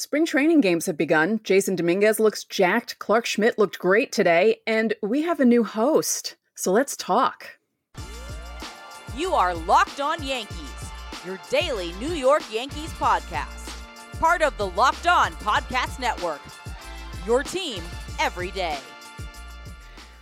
Spring 0.00 0.24
training 0.24 0.60
games 0.60 0.86
have 0.86 0.96
begun. 0.96 1.40
Jasson 1.40 1.74
Dominguez 1.74 2.20
looks 2.20 2.44
jacked. 2.44 3.00
Clarke 3.00 3.26
Schmidt 3.26 3.58
looked 3.58 3.80
great 3.80 4.12
today. 4.12 4.60
And 4.64 4.94
we 5.02 5.22
have 5.22 5.40
a 5.40 5.44
new 5.44 5.64
host. 5.64 6.36
So 6.54 6.70
let's 6.70 6.96
talk. 6.96 7.58
You 9.16 9.34
are 9.34 9.56
Locked 9.56 10.00
On 10.00 10.22
Yankees, 10.22 10.54
your 11.26 11.40
daily 11.50 11.90
New 11.94 12.12
York 12.12 12.44
Yankees 12.52 12.92
podcast. 12.92 13.76
Part 14.20 14.40
of 14.40 14.56
the 14.56 14.68
Locked 14.68 15.08
On 15.08 15.32
Podcast 15.32 15.98
Network. 15.98 16.42
Your 17.26 17.42
team 17.42 17.82
every 18.20 18.52
day. 18.52 18.78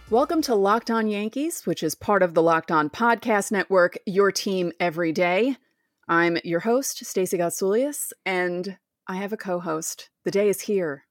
Welcome 0.08 0.40
to 0.40 0.54
Locked 0.54 0.90
On 0.90 1.06
Yankees, 1.06 1.66
which 1.66 1.82
is 1.82 1.94
part 1.94 2.22
of 2.22 2.32
the 2.32 2.42
Locked 2.42 2.72
On 2.72 2.88
Podcast 2.88 3.52
Network, 3.52 3.98
your 4.06 4.32
team 4.32 4.72
every 4.80 5.12
day. 5.12 5.58
I'm 6.08 6.38
your 6.44 6.60
host, 6.60 7.04
Stacey 7.04 7.36
Gotsulias, 7.36 8.12
and 8.24 8.78
I 9.08 9.16
have 9.16 9.32
a 9.32 9.36
co 9.36 9.60
host. 9.60 10.10
The 10.24 10.30
day 10.30 10.48
is 10.48 10.62
here. 10.62 11.04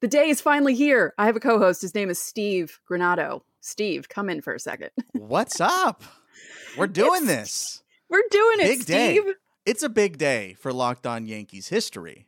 The 0.00 0.08
day 0.08 0.28
is 0.28 0.40
finally 0.40 0.74
here. 0.74 1.14
I 1.18 1.26
have 1.26 1.36
a 1.36 1.40
co 1.40 1.58
host. 1.58 1.82
His 1.82 1.94
name 1.94 2.10
is 2.10 2.18
Steve 2.18 2.80
Granado. 2.90 3.42
Steve, 3.60 4.08
come 4.08 4.28
in 4.30 4.40
for 4.40 4.54
a 4.54 4.60
second. 4.60 4.90
What's 5.12 5.60
up? 5.60 6.02
We're 6.76 6.86
doing 7.02 7.24
It's- 7.24 7.26
this. 7.26 7.82
We're 8.10 8.22
doing 8.30 8.60
it, 8.60 8.64
Big 8.78 8.86
day. 8.86 9.18
Steve. 9.18 9.34
It's 9.66 9.82
a 9.82 9.88
big 9.90 10.16
day 10.16 10.54
for 10.58 10.72
Locked 10.72 11.06
On 11.06 11.26
Yankees 11.26 11.68
history. 11.68 12.26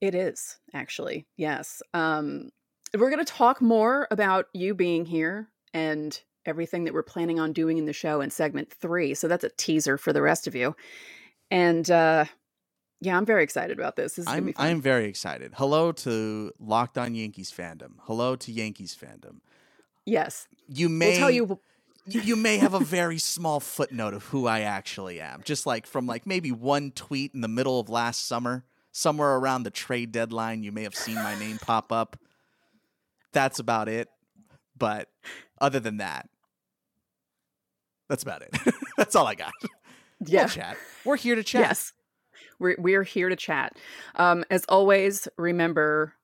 It 0.00 0.14
is, 0.14 0.56
actually. 0.72 1.26
Yes. 1.36 1.82
Um, 1.92 2.48
we're 2.96 3.10
going 3.10 3.22
to 3.22 3.30
talk 3.30 3.60
more 3.60 4.08
about 4.10 4.46
you 4.54 4.74
being 4.74 5.04
here 5.04 5.48
and 5.74 6.18
everything 6.46 6.84
that 6.84 6.94
we're 6.94 7.02
planning 7.02 7.38
on 7.38 7.52
doing 7.52 7.76
in 7.76 7.84
the 7.84 7.92
show 7.92 8.22
in 8.22 8.30
segment 8.30 8.72
three. 8.72 9.12
So 9.12 9.28
that's 9.28 9.44
a 9.44 9.50
teaser 9.58 9.98
for 9.98 10.14
the 10.14 10.22
rest 10.22 10.46
of 10.46 10.54
you. 10.54 10.74
And 11.50 11.90
uh, 11.90 12.24
yeah, 13.00 13.16
I'm 13.16 13.26
very 13.26 13.42
excited 13.42 13.78
about 13.78 13.96
this. 13.96 14.14
This 14.14 14.26
is 14.26 14.32
I'm. 14.32 14.52
I'm 14.56 14.80
very 14.80 15.06
excited. 15.06 15.52
Hello 15.56 15.92
to 15.92 16.52
Locked 16.58 16.96
On 16.98 17.14
Yankees 17.14 17.52
fandom. 17.52 17.92
Hello 18.02 18.36
to 18.36 18.52
Yankees 18.52 18.96
fandom. 19.00 19.40
yes. 20.06 20.46
You 20.66 20.88
may 20.88 21.10
We'll 21.10 21.18
tell 21.18 21.30
you. 21.30 21.60
you, 22.06 22.20
you 22.22 22.36
may 22.36 22.56
have 22.56 22.72
a 22.72 22.80
very 22.80 23.18
small 23.18 23.60
footnote 23.60 24.14
of 24.14 24.24
who 24.24 24.46
I 24.46 24.60
actually 24.60 25.20
am. 25.20 25.42
Just 25.44 25.66
like 25.66 25.86
from 25.86 26.06
like 26.06 26.26
maybe 26.26 26.50
one 26.52 26.90
tweet 26.92 27.34
in 27.34 27.42
the 27.42 27.48
middle 27.48 27.78
of 27.78 27.90
last 27.90 28.26
summer, 28.26 28.64
somewhere 28.92 29.36
around 29.36 29.64
the 29.64 29.70
trade 29.70 30.10
deadline, 30.10 30.62
you 30.62 30.72
may 30.72 30.84
have 30.84 30.94
seen 30.94 31.16
my 31.16 31.38
name 31.38 31.58
pop 31.58 31.92
up. 31.92 32.16
That's 33.32 33.58
about 33.58 33.88
it. 33.90 34.08
But 34.78 35.08
other 35.60 35.80
than 35.80 35.98
that, 35.98 36.30
that's 38.08 38.22
about 38.22 38.40
it. 38.42 38.56
that's 38.96 39.14
all 39.14 39.26
I 39.26 39.34
got. 39.34 39.52
Yeah. 40.24 40.42
We'll 40.42 40.48
chat. 40.48 40.76
We're 41.04 41.16
here 41.16 41.34
to 41.34 41.42
chat. 41.42 41.60
Yes. 41.62 41.92
We're, 42.58 42.76
we're 42.78 43.02
here 43.02 43.28
to 43.28 43.36
chat. 43.36 43.76
Um, 44.16 44.44
as 44.50 44.64
always, 44.68 45.28
remember 45.36 46.14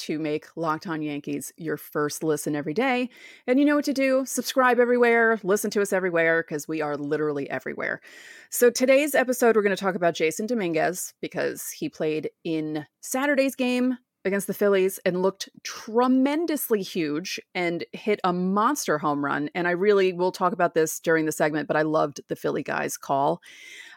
to 0.00 0.18
make 0.18 0.46
Locked 0.56 0.86
On 0.86 1.02
Yankees 1.02 1.52
your 1.58 1.76
first 1.76 2.22
listen 2.22 2.56
every 2.56 2.72
day. 2.72 3.10
And 3.46 3.58
you 3.58 3.66
know 3.66 3.76
what 3.76 3.84
to 3.84 3.92
do 3.92 4.24
subscribe 4.24 4.80
everywhere, 4.80 5.38
listen 5.42 5.70
to 5.72 5.82
us 5.82 5.92
everywhere, 5.92 6.42
because 6.42 6.66
we 6.66 6.80
are 6.80 6.96
literally 6.96 7.48
everywhere. 7.50 8.00
So 8.48 8.70
today's 8.70 9.14
episode, 9.14 9.56
we're 9.56 9.62
going 9.62 9.76
to 9.76 9.82
talk 9.82 9.94
about 9.94 10.14
Jasson 10.14 10.46
Dominguez 10.46 11.12
because 11.20 11.68
he 11.70 11.90
played 11.90 12.30
in 12.44 12.86
Saturday's 13.02 13.54
game 13.54 13.98
against 14.24 14.46
the 14.46 14.54
Phillies 14.54 14.98
and 15.04 15.22
looked 15.22 15.48
tremendously 15.64 16.82
huge 16.82 17.40
and 17.54 17.84
hit 17.92 18.20
a 18.24 18.32
monster 18.32 18.98
home 18.98 19.24
run. 19.24 19.50
And 19.54 19.68
I 19.68 19.72
really 19.72 20.12
will 20.12 20.32
talk 20.32 20.52
about 20.52 20.74
this 20.74 21.00
during 21.00 21.26
the 21.26 21.32
segment, 21.32 21.68
but 21.68 21.76
I 21.76 21.82
loved 21.82 22.20
the 22.28 22.36
Philly 22.36 22.62
guys' 22.62 22.96
call. 22.96 23.40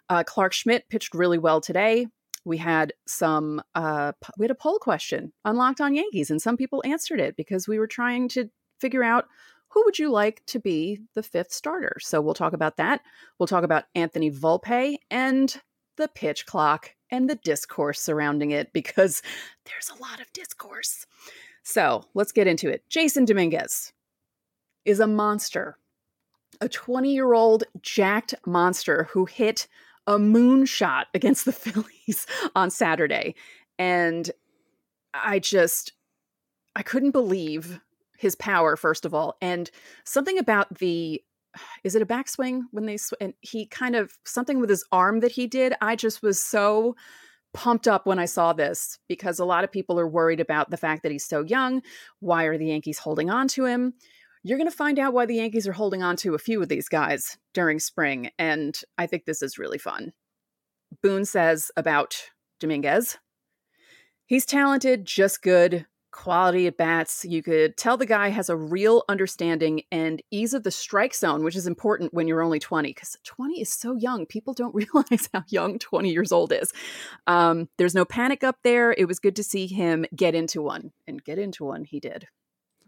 Uh, 0.10 0.24
Clarke 0.24 0.54
Schmidt 0.54 0.90
pitched 0.90 1.14
really 1.14 1.38
well 1.38 1.62
today. 1.62 2.08
We 2.46 2.58
had 2.58 2.94
some, 3.08 3.62
uh, 3.74 4.12
we 4.38 4.44
had 4.44 4.52
a 4.52 4.56
poll 4.56 4.80
question 4.80 5.32
unlocked 5.46 5.82
On 5.82 5.96
Yankees, 5.96 6.30
and 6.30 6.42
some 6.42 6.58
people 6.58 6.84
answered 6.86 7.20
it 7.20 7.36
because 7.36 7.68
we 7.68 7.80
were 7.80 7.88
trying 7.88 8.28
to 8.30 8.50
figure 8.80 9.04
out 9.04 9.26
who 9.70 9.84
would 9.86 9.98
you 9.98 10.12
like 10.12 10.44
to 10.46 10.60
be 10.60 11.00
the 11.16 11.24
fifth 11.24 11.52
starter. 11.52 11.98
So 12.00 12.22
we'll 12.22 12.36
talk 12.36 12.54
about 12.54 12.78
that. 12.78 13.02
We'll 13.40 13.48
talk 13.48 13.64
about 13.64 13.86
Anthony 13.96 14.30
Volpe 14.30 14.98
and 15.10 15.56
the 15.98 16.08
pitch 16.10 16.46
clock 16.46 16.94
and 17.10 17.30
the 17.30 17.36
discourse 17.36 18.00
surrounding 18.00 18.52
it 18.52 18.72
because 18.74 19.22
there's 19.66 19.90
a 19.90 20.02
lot 20.02 20.20
of 20.20 20.32
discourse. 20.34 21.06
So 21.64 22.06
let's 22.14 22.32
get 22.32 22.48
into 22.48 22.70
it. 22.70 22.84
Jasson 22.90 23.26
Dominguez 23.26 23.94
is 24.86 25.00
a 25.00 25.08
monster, 25.08 25.78
a 26.62 26.70
20 26.70 27.12
year 27.12 27.34
old 27.34 27.64
jacked 27.82 28.36
monster 28.46 29.08
who 29.12 29.26
hit 29.26 29.68
a 30.08 30.18
moonshot 30.18 31.06
against 31.14 31.46
the 31.46 31.52
Phillies 31.54 32.26
on 32.56 32.70
Saturday. 32.70 33.36
And 33.80 34.30
I 35.14 35.40
just, 35.40 35.94
I 36.76 36.84
couldn't 36.84 37.12
believe 37.12 37.80
his 38.18 38.36
power, 38.36 38.76
first 38.76 39.06
of 39.06 39.14
all. 39.14 39.38
And 39.42 39.70
something 40.06 40.38
about 40.38 40.78
the, 40.80 41.22
is 41.84 41.96
it 41.96 42.02
a 42.02 42.06
backswing 42.06 42.62
when 42.72 42.86
they, 42.86 42.98
sw- 42.98 43.14
and 43.22 43.34
he 43.42 43.66
kind 43.66 43.96
of, 43.96 44.18
something 44.26 44.60
with 44.60 44.70
his 44.70 44.86
arm 44.92 45.20
that 45.22 45.32
he 45.32 45.48
did. 45.48 45.74
I 45.82 45.96
just 45.96 46.22
was 46.22 46.40
so 46.42 46.96
pumped 47.54 47.88
up 47.88 48.08
when 48.08 48.18
I 48.18 48.26
saw 48.26 48.52
this 48.52 48.98
because 49.08 49.40
a 49.40 49.46
lot 49.46 49.64
of 49.64 49.72
people 49.72 50.00
are 50.00 50.08
worried 50.08 50.40
about 50.40 50.72
the 50.72 50.78
fact 50.78 51.04
that 51.04 51.12
he's 51.12 51.26
so 51.26 51.44
young. 51.44 51.82
Why 52.20 52.46
are 52.46 52.58
the 52.58 52.68
Yankees 52.68 52.98
holding 52.98 53.30
on 53.30 53.48
to 53.50 53.66
him? 53.66 53.94
You're 54.44 54.58
going 54.58 54.70
to 54.70 54.76
find 54.76 55.00
out 55.00 55.14
why 55.14 55.26
the 55.26 55.36
Yankees 55.36 55.68
are 55.68 55.74
holding 55.74 56.04
on 56.04 56.18
to 56.18 56.36
a 56.36 56.40
few 56.40 56.62
of 56.62 56.68
these 56.68 56.90
guys 56.90 57.38
during 57.54 57.80
spring. 57.80 58.30
And 58.38 58.80
I 58.98 59.08
think 59.08 59.26
this 59.26 59.42
is 59.42 59.58
really 59.58 59.78
fun. 59.78 60.12
Boone 61.02 61.26
says 61.26 61.72
about 61.78 62.30
Dominguez 62.60 63.18
he's 64.26 64.46
talented, 64.46 65.06
just 65.06 65.42
good, 65.42 65.86
quality 66.12 66.68
at 66.68 66.78
bats. 66.78 67.26
You 67.26 67.44
could 67.44 67.78
tell 67.78 67.98
the 67.98 68.06
guy 68.06 68.30
has 68.30 68.50
a 68.50 68.56
real 68.56 69.04
understanding 69.10 69.84
and 69.92 70.22
ease 70.32 70.54
of 70.54 70.64
the 70.64 70.72
strike 70.72 71.14
zone, 71.14 71.44
which 71.44 71.56
is 71.56 71.68
important 71.68 72.14
when 72.14 72.28
you're 72.28 72.42
only 72.42 72.60
20, 72.60 72.90
because 72.90 73.18
20 73.24 73.62
is 73.62 73.74
so 73.74 73.96
young. 73.96 74.26
People 74.26 74.54
don't 74.54 74.76
realize 74.94 75.30
how 75.34 75.44
young 75.50 75.80
20 75.80 76.12
years 76.12 76.32
old 76.32 76.52
is. 76.52 76.72
Um, 77.28 77.70
there's 77.78 77.96
no 77.96 78.06
panic 78.06 78.44
up 78.44 78.58
there. 78.64 78.94
It 78.98 79.06
was 79.06 79.20
good 79.20 79.36
to 79.38 79.44
see 79.44 79.68
him 79.68 80.06
get 80.16 80.36
into 80.36 80.62
one, 80.62 80.92
and 81.08 81.24
get 81.24 81.40
into 81.40 81.64
one 81.64 81.84
he 81.84 82.00
did. 82.00 82.28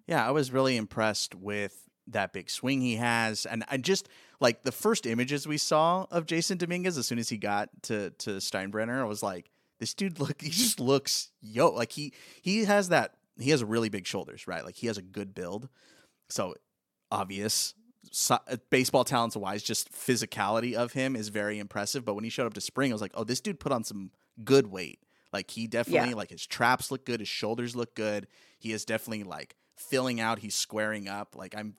Yeah, 0.07 0.25
I 0.25 0.31
was 0.31 0.51
really 0.51 0.77
impressed 0.77 1.35
with 1.35 1.89
that 2.07 2.33
big 2.33 2.49
swing 2.49 2.81
he 2.81 2.97
has, 2.97 3.45
and 3.45 3.63
I 3.69 3.77
just 3.77 4.07
like 4.39 4.63
the 4.63 4.71
first 4.71 5.05
images 5.05 5.47
we 5.47 5.57
saw 5.57 6.05
of 6.11 6.25
Jasson 6.25 6.57
Dominguez 6.57 6.97
as 6.97 7.07
soon 7.07 7.19
as 7.19 7.29
he 7.29 7.37
got 7.37 7.69
to 7.83 8.11
to 8.11 8.31
Steinbrenner. 8.31 9.01
I 9.01 9.05
was 9.05 9.23
like, 9.23 9.49
this 9.79 9.93
dude 9.93 10.19
look, 10.19 10.41
he 10.41 10.49
just 10.49 10.79
looks 10.79 11.31
yo, 11.41 11.69
like 11.69 11.91
he 11.91 12.13
he 12.41 12.65
has 12.65 12.89
that 12.89 13.15
he 13.39 13.49
has 13.49 13.63
really 13.63 13.89
big 13.89 14.05
shoulders, 14.05 14.47
right? 14.47 14.63
Like 14.63 14.75
he 14.75 14.87
has 14.87 14.97
a 14.97 15.01
good 15.01 15.33
build, 15.33 15.69
so 16.29 16.55
obvious. 17.11 17.73
So, 18.11 18.37
uh, 18.47 18.57
baseball 18.69 19.03
talents 19.03 19.35
wise, 19.35 19.63
just 19.63 19.91
physicality 19.91 20.73
of 20.75 20.93
him 20.93 21.15
is 21.15 21.29
very 21.29 21.57
impressive. 21.57 22.05
But 22.05 22.13
when 22.13 22.23
he 22.23 22.29
showed 22.29 22.45
up 22.45 22.53
to 22.53 22.61
spring, 22.61 22.91
I 22.91 22.93
was 22.93 23.01
like, 23.01 23.11
oh, 23.15 23.23
this 23.23 23.41
dude 23.41 23.59
put 23.59 23.71
on 23.71 23.83
some 23.83 24.11
good 24.43 24.67
weight. 24.67 24.99
Like 25.33 25.51
he 25.51 25.67
definitely 25.67 26.13
like 26.13 26.29
his 26.29 26.45
traps 26.45 26.91
look 26.91 27.05
good, 27.05 27.19
his 27.19 27.27
shoulders 27.27 27.75
look 27.75 27.95
good. 27.95 28.27
He 28.57 28.71
is 28.71 28.85
definitely 28.85 29.23
like 29.23 29.55
filling 29.75 30.19
out. 30.19 30.39
He's 30.39 30.55
squaring 30.55 31.07
up. 31.07 31.35
Like 31.35 31.55
I'm, 31.55 31.75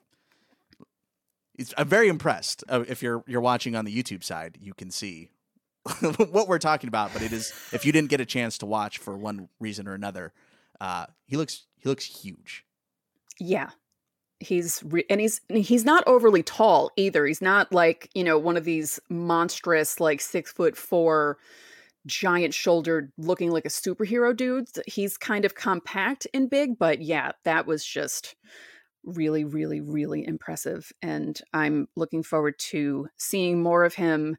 I'm 1.77 1.87
very 1.87 2.07
impressed. 2.07 2.63
Uh, 2.69 2.83
if 2.87 3.01
you're 3.01 3.23
you're 3.27 3.41
watching 3.41 3.75
on 3.75 3.85
the 3.85 4.03
YouTube 4.03 4.23
side, 4.23 4.57
you 4.61 4.73
can 4.73 4.91
see 4.91 5.31
what 6.29 6.47
we're 6.47 6.59
talking 6.59 6.87
about. 6.87 7.13
But 7.13 7.21
it 7.21 7.31
is 7.31 7.51
if 7.71 7.85
you 7.85 7.91
didn't 7.91 8.09
get 8.09 8.21
a 8.21 8.25
chance 8.25 8.57
to 8.59 8.65
watch 8.65 8.97
for 8.97 9.17
one 9.17 9.49
reason 9.59 9.87
or 9.87 9.93
another, 9.93 10.33
uh, 10.79 11.07
he 11.25 11.37
looks 11.37 11.65
he 11.79 11.89
looks 11.89 12.05
huge. 12.05 12.65
Yeah. 13.39 13.69
He's 14.39 14.83
re- 14.85 15.05
and 15.09 15.19
he's 15.19 15.41
he's 15.49 15.83
not 15.83 16.03
overly 16.05 16.43
tall 16.43 16.91
either. 16.95 17.25
He's 17.25 17.41
not 17.41 17.71
like, 17.71 18.09
you 18.13 18.23
know, 18.23 18.37
one 18.37 18.55
of 18.55 18.65
these 18.65 18.99
monstrous 19.09 19.99
like 19.99 20.21
6 20.21 20.51
foot 20.51 20.77
4 20.77 21.37
giant 22.07 22.53
shouldered 22.53 23.11
looking 23.17 23.51
like 23.51 23.65
a 23.65 23.69
superhero 23.69 24.35
dudes. 24.35 24.79
He's 24.87 25.17
kind 25.17 25.45
of 25.45 25.55
compact 25.55 26.25
and 26.33 26.49
big, 26.49 26.79
but 26.79 27.01
yeah, 27.01 27.33
that 27.43 27.67
was 27.67 27.85
just 27.85 28.35
really 29.03 29.45
really 29.45 29.79
really 29.79 30.27
impressive 30.27 30.91
and 31.01 31.39
I'm 31.53 31.87
looking 31.95 32.23
forward 32.23 32.59
to 32.59 33.07
seeing 33.15 33.63
more 33.63 33.85
of 33.85 33.93
him. 33.93 34.37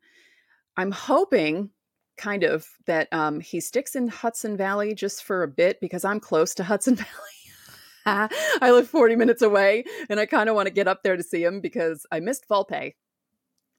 I'm 0.76 0.90
hoping 0.90 1.70
kind 2.18 2.44
of 2.44 2.66
that 2.86 3.08
um, 3.12 3.40
he 3.40 3.60
sticks 3.60 3.96
in 3.96 4.08
Hudson 4.08 4.56
Valley 4.56 4.94
just 4.94 5.24
for 5.24 5.42
a 5.42 5.48
bit 5.48 5.80
because 5.80 6.04
I'm 6.04 6.20
close 6.20 6.54
to 6.56 6.64
Hudson 6.64 6.94
Valley. 6.96 7.08
I 8.06 8.70
live 8.70 8.88
40 8.88 9.16
minutes 9.16 9.42
away 9.42 9.84
and 10.08 10.18
I 10.18 10.26
kind 10.26 10.48
of 10.48 10.54
want 10.54 10.66
to 10.66 10.72
get 10.72 10.88
up 10.88 11.02
there 11.02 11.16
to 11.16 11.22
see 11.22 11.44
him 11.44 11.60
because 11.60 12.06
I 12.10 12.20
missed 12.20 12.48
Volpe. 12.48 12.94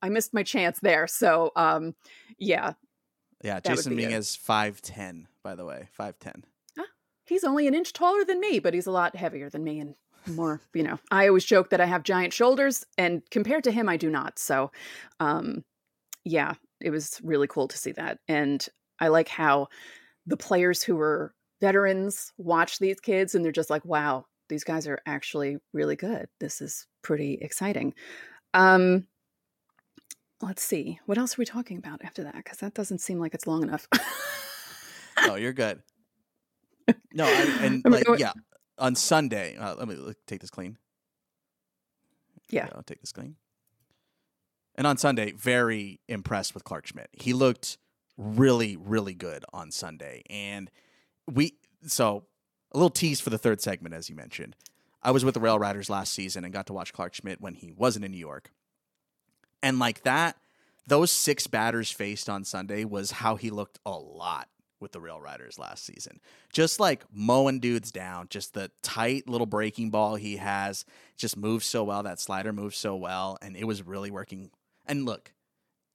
I 0.01 0.09
missed 0.09 0.33
my 0.33 0.43
chance 0.43 0.79
there. 0.79 1.07
So, 1.07 1.51
um, 1.55 1.95
yeah, 2.37 2.73
Yeah, 3.43 3.55
would 3.55 3.63
Jasson 3.63 3.89
be 3.89 3.95
it. 3.95 4.05
Dominguez 4.05 4.35
five 4.35 4.81
ten. 4.81 5.27
By 5.43 5.55
the 5.55 5.65
way, 5.65 5.89
five 5.91 6.19
ten. 6.19 6.43
he's 7.25 7.43
only 7.43 7.67
an 7.67 7.75
inch 7.75 7.93
taller 7.93 8.25
than 8.25 8.39
me, 8.39 8.59
but 8.59 8.73
he's 8.73 8.87
a 8.87 8.91
lot 8.91 9.15
heavier 9.15 9.49
than 9.49 9.63
me 9.63 9.79
and 9.79 9.95
more, 10.27 10.61
you 10.73 10.83
know. 10.83 10.99
I 11.11 11.27
always 11.27 11.45
joke 11.45 11.69
that 11.69 11.81
I 11.81 11.85
have 11.85 12.03
giant 12.03 12.33
shoulders 12.33 12.85
and 12.97 13.21
compared 13.29 13.63
to 13.65 13.71
him, 13.71 13.87
I 13.87 13.97
do 13.97 14.09
not. 14.09 14.39
So, 14.39 14.71
um, 15.19 15.63
yeah, 16.25 16.53
it 16.81 16.89
was 16.89 17.19
really 17.23 17.47
cool 17.47 17.67
to 17.67 17.77
see 17.77 17.91
that. 17.93 18.19
And 18.27 18.65
I 18.99 19.07
like 19.07 19.29
how 19.29 19.67
the 20.25 20.37
players 20.37 20.83
who 20.83 20.95
were 20.95 21.33
veterans 21.61 22.31
watch 22.37 22.79
these 22.79 22.99
kids 22.99 23.35
and 23.35 23.43
they're 23.43 23.51
just 23.51 23.69
like, 23.69 23.85
wow, 23.85 24.25
these 24.49 24.63
guys 24.63 24.87
are 24.87 24.99
actually 25.05 25.57
really 25.73 25.95
good. 25.95 26.27
This 26.39 26.61
is 26.61 26.87
pretty 27.01 27.37
exciting. 27.41 27.93
Um, 28.53 29.07
let's 30.41 30.63
see. 30.63 30.99
What 31.05 31.17
else 31.17 31.37
are 31.37 31.41
we 31.41 31.45
talking 31.45 31.77
about 31.77 32.03
after 32.03 32.23
that? 32.23 32.35
Because 32.35 32.59
that 32.59 32.73
doesn't 32.73 32.99
seem 32.99 33.19
like 33.19 33.33
it's 33.33 33.47
long 33.47 33.63
enough. 33.63 33.87
no, 35.25 35.35
you're 35.35 35.53
good. 35.53 35.81
No, 37.13 37.25
I, 37.25 37.59
and 37.61 37.85
like, 37.85 38.03
yeah, 38.17 38.31
on 38.79 38.95
Sunday, 38.95 39.55
uh, 39.57 39.75
let 39.75 39.87
me 39.87 39.95
take 40.25 40.41
this 40.41 40.49
clean. 40.49 40.75
Yeah, 42.49 42.67
I'll 42.73 42.81
take 42.81 42.99
this 42.99 43.11
clean. 43.11 43.35
And 44.73 44.87
on 44.87 44.97
Sunday, 44.97 45.33
very 45.33 45.99
impressed 46.07 46.55
with 46.55 46.63
Clarke 46.63 46.87
Schmidt. 46.87 47.09
He 47.11 47.33
looked 47.33 47.77
really, 48.17 48.75
really 48.75 49.13
good 49.13 49.45
on 49.53 49.69
Sunday, 49.69 50.23
and 50.31 50.71
we 51.31 51.57
so 51.85 52.25
a 52.71 52.77
little 52.77 52.89
tease 52.89 53.21
for 53.21 53.29
the 53.29 53.37
third 53.37 53.61
segment, 53.61 53.93
as 53.93 54.09
you 54.09 54.15
mentioned. 54.15 54.55
I 55.03 55.11
was 55.11 55.23
with 55.23 55.35
the 55.35 55.39
Rail 55.39 55.59
Riders 55.59 55.91
last 55.91 56.13
season 56.13 56.43
and 56.43 56.51
got 56.51 56.65
to 56.67 56.73
watch 56.73 56.91
Clarke 56.91 57.13
Schmidt 57.13 57.39
when 57.39 57.53
he 57.53 57.71
wasn't 57.71 58.05
in 58.05 58.11
New 58.11 58.17
York. 58.17 58.51
And 59.61 59.79
like 59.79 60.03
that, 60.03 60.37
those 60.87 61.11
six 61.11 61.47
batters 61.47 61.91
faced 61.91 62.29
on 62.29 62.43
Sunday 62.43 62.83
was 62.83 63.11
how 63.11 63.35
he 63.35 63.49
looked 63.49 63.79
a 63.85 63.91
lot 63.91 64.49
with 64.79 64.91
the 64.91 65.01
Rail 65.01 65.19
Riders 65.19 65.59
last 65.59 65.85
season. 65.85 66.19
Just 66.51 66.79
like 66.79 67.03
mowing 67.11 67.59
dudes 67.59 67.91
down, 67.91 68.27
just 68.29 68.53
the 68.53 68.71
tight 68.81 69.27
little 69.27 69.45
breaking 69.45 69.89
ball 69.89 70.15
he 70.15 70.37
has 70.37 70.85
just 71.17 71.37
moves 71.37 71.65
so 71.65 71.83
well. 71.83 72.03
That 72.03 72.19
slider 72.19 72.53
moves 72.53 72.77
so 72.77 72.95
well, 72.95 73.37
and 73.41 73.55
it 73.55 73.65
was 73.65 73.85
really 73.85 74.09
working. 74.09 74.51
And 74.85 75.05
look, 75.05 75.33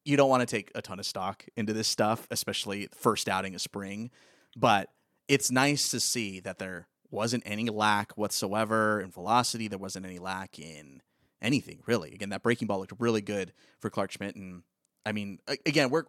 you 0.04 0.16
don't 0.16 0.28
want 0.28 0.42
to 0.42 0.46
take 0.46 0.70
a 0.74 0.82
ton 0.82 0.98
of 0.98 1.06
stock 1.06 1.46
into 1.56 1.72
this 1.72 1.88
stuff, 1.88 2.26
especially 2.30 2.88
first 2.94 3.28
outing 3.28 3.54
of 3.54 3.62
spring, 3.62 4.10
but 4.56 4.90
it's 5.28 5.50
nice 5.50 5.90
to 5.90 6.00
see 6.00 6.40
that 6.40 6.58
there 6.58 6.86
wasn't 7.10 7.42
any 7.46 7.70
lack 7.70 8.12
whatsoever 8.12 9.00
in 9.00 9.10
velocity. 9.10 9.68
There 9.68 9.78
wasn't 9.78 10.04
any 10.04 10.18
lack 10.18 10.58
in 10.58 11.00
anything 11.42 11.80
really. 11.86 12.12
Again, 12.12 12.30
that 12.30 12.42
breaking 12.42 12.68
ball 12.68 12.80
looked 12.80 12.92
really 12.98 13.20
good 13.20 13.52
for 13.80 13.90
Clarke 13.90 14.12
Schmidt, 14.12 14.36
and 14.36 14.62
I 15.06 15.12
mean, 15.12 15.38
again, 15.66 15.90
we're 15.90 16.04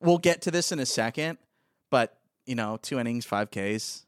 we'll 0.00 0.18
get 0.18 0.42
to 0.42 0.50
this 0.50 0.72
in 0.72 0.78
a 0.78 0.86
second, 0.86 1.38
but 1.90 2.16
you 2.46 2.54
know, 2.54 2.78
two 2.80 2.98
innings, 2.98 3.24
five 3.24 3.50
Ks, 3.50 4.06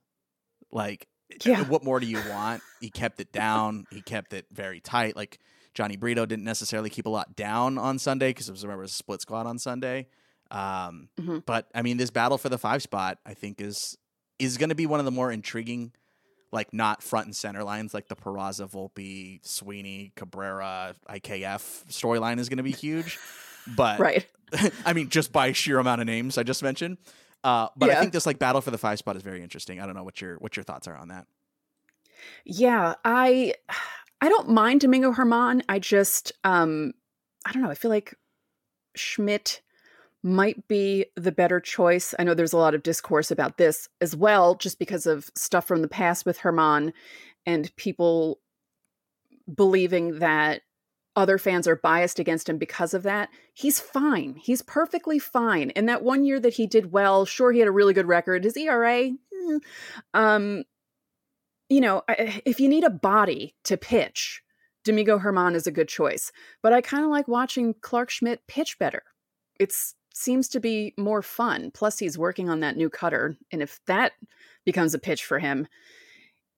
like, 0.71 1.07
yeah. 1.45 1.63
what 1.65 1.85
more 1.85 2.01
do 2.01 2.07
you 2.07 2.21
want? 2.29 2.63
he 2.81 2.91
kept 2.91 3.21
it 3.21 3.33
down. 3.33 3.87
He 3.91 4.03
kept 4.03 4.33
it 4.33 4.47
very 4.51 4.81
tight. 4.81 5.17
Like 5.17 5.39
Jhony 5.75 5.99
Brito 5.99 6.27
didn't 6.27 6.45
necessarily 6.45 6.91
keep 6.91 7.07
a 7.07 7.11
lot 7.11 7.37
down 7.37 7.79
on 7.79 7.99
Sunday 7.99 8.31
because 8.31 8.49
it 8.49 8.53
was 8.53 8.63
remember 8.63 8.83
it 8.83 8.87
was 8.87 8.93
a 8.93 8.97
split 8.97 9.21
squad 9.21 9.47
on 9.47 9.59
Sunday. 9.59 10.09
Um, 10.51 11.09
mm-hmm. 11.19 11.39
But 11.47 11.69
I 11.75 11.83
mean, 11.83 11.97
this 11.97 12.11
battle 12.11 12.39
for 12.39 12.49
the 12.49 12.59
five 12.59 12.83
spot, 12.83 13.19
I 13.25 13.35
think, 13.35 13.61
is 13.61 13.97
is 14.39 14.59
going 14.59 14.69
to 14.69 14.75
be 14.75 14.87
one 14.87 14.99
of 14.99 15.05
the 15.05 15.11
more 15.11 15.31
intriguing, 15.31 15.93
like 16.53 16.73
not 16.73 17.03
front 17.03 17.27
and 17.27 17.35
center 17.35 17.65
lines, 17.65 17.95
like 17.95 18.09
the 18.09 18.17
Peraza, 18.17 18.71
Volpe, 18.71 19.45
Sweeney, 19.45 20.13
Cabrera, 20.15 20.95
IKF 21.09 21.87
storyline 21.89 22.39
is 22.39 22.49
going 22.49 22.59
to 22.59 22.63
be 22.63 22.73
huge. 22.73 23.19
But 23.77 24.01
right, 24.01 24.27
I 24.85 24.93
mean, 24.93 25.09
just 25.09 25.33
by 25.33 25.53
sheer 25.53 25.79
amount 25.79 26.01
of 26.01 26.09
names 26.09 26.37
I 26.37 26.43
just 26.43 26.65
mentioned. 26.65 26.99
Uh, 27.45 27.69
but 27.77 27.89
yeah. 27.89 27.97
I 27.97 28.01
think 28.01 28.13
this 28.13 28.27
like 28.27 28.41
battle 28.41 28.61
for 28.61 28.73
the 28.73 28.79
five 28.79 28.99
spot 28.99 29.15
is 29.15 29.23
very 29.23 29.41
interesting. 29.41 29.81
I 29.81 29.87
don't 29.87 29.95
know 29.95 30.03
what 30.03 30.21
your 30.21 30.35
what 30.39 30.57
your 30.57 30.65
thoughts 30.65 30.89
are 30.89 30.97
on 30.97 31.09
that. 31.09 31.29
Yeah, 32.45 32.95
I 33.05 33.55
I 34.21 34.29
don't 34.29 34.49
mind 34.49 34.81
Domingo 34.81 35.13
Germán. 35.13 35.63
I 35.69 35.79
just 35.79 36.33
um 36.45 36.93
I 37.47 37.53
don't 37.53 37.63
know. 37.63 37.71
I 37.71 37.75
feel 37.75 37.91
like 37.91 38.15
Schmidt 38.97 39.61
might 40.23 40.69
be 40.69 41.07
the 41.17 41.33
better 41.33 41.61
choice. 41.61 42.15
I 42.19 42.25
know 42.25 42.35
there's 42.35 42.53
a 42.53 42.59
lot 42.59 42.75
of 42.75 42.83
discourse 42.83 43.31
about 43.31 43.59
this 43.59 43.89
as 44.01 44.15
well, 44.15 44.55
just 44.55 44.79
because 44.79 45.07
of 45.07 45.31
stuff 45.35 45.67
from 45.67 45.83
the 45.83 45.89
past 45.89 46.25
with 46.25 46.39
Germán 46.39 46.93
and 47.45 47.75
people 47.77 48.39
believing 49.53 50.21
that 50.21 50.63
other 51.15 51.39
fans 51.39 51.69
are 51.69 51.77
biased 51.77 52.19
against 52.19 52.49
him 52.49 52.57
because 52.57 52.95
of 52.95 53.03
that. 53.03 53.29
He's 53.53 53.81
fine. 53.81 54.37
He's 54.37 54.63
perfectly 54.63 55.19
fine. 55.19 55.71
And 55.71 55.89
that 55.89 56.03
one 56.03 56.25
year 56.25 56.41
that 56.41 56.55
he 56.55 56.67
did 56.67 56.93
well, 56.93 57.27
sure, 57.27 57.53
he 57.53 57.59
had 57.59 57.69
a 57.69 57.73
really 57.73 57.93
good 57.93 58.07
record. 58.07 58.45
His 58.45 58.57
ERA, 58.57 59.11
eh, 59.11 59.59
um, 60.15 60.65
you 61.69 61.81
know, 61.81 62.03
if 62.09 62.61
you 62.61 62.69
need 62.69 62.85
a 62.85 62.91
body 62.91 63.55
to 63.65 63.77
pitch, 63.77 64.43
Domingo 64.85 65.19
Germán 65.19 65.55
is 65.55 65.67
a 65.67 65.73
good 65.73 65.89
choice. 65.89 66.33
But 66.63 66.73
I 66.73 66.81
kind 66.81 67.05
of 67.05 67.11
like 67.11 67.29
watching 67.29 67.75
Clarke 67.81 68.11
Schmidt 68.11 68.47
pitch 68.47 68.79
better. 68.79 69.03
It's 69.59 69.95
seems 70.15 70.49
to 70.49 70.61
be 70.61 70.95
more 70.97 71.23
fun. 71.23 71.71
Plus, 71.73 71.99
he's 71.99 72.19
working 72.19 72.49
on 72.49 72.61
that 72.61 72.77
new 72.77 72.91
cutter. 72.91 73.37
And 73.51 73.63
if 73.63 73.81
that 73.87 74.13
becomes 74.65 74.95
a 74.95 74.99
pitch 74.99 75.25
for 75.25 75.39
him, 75.39 75.67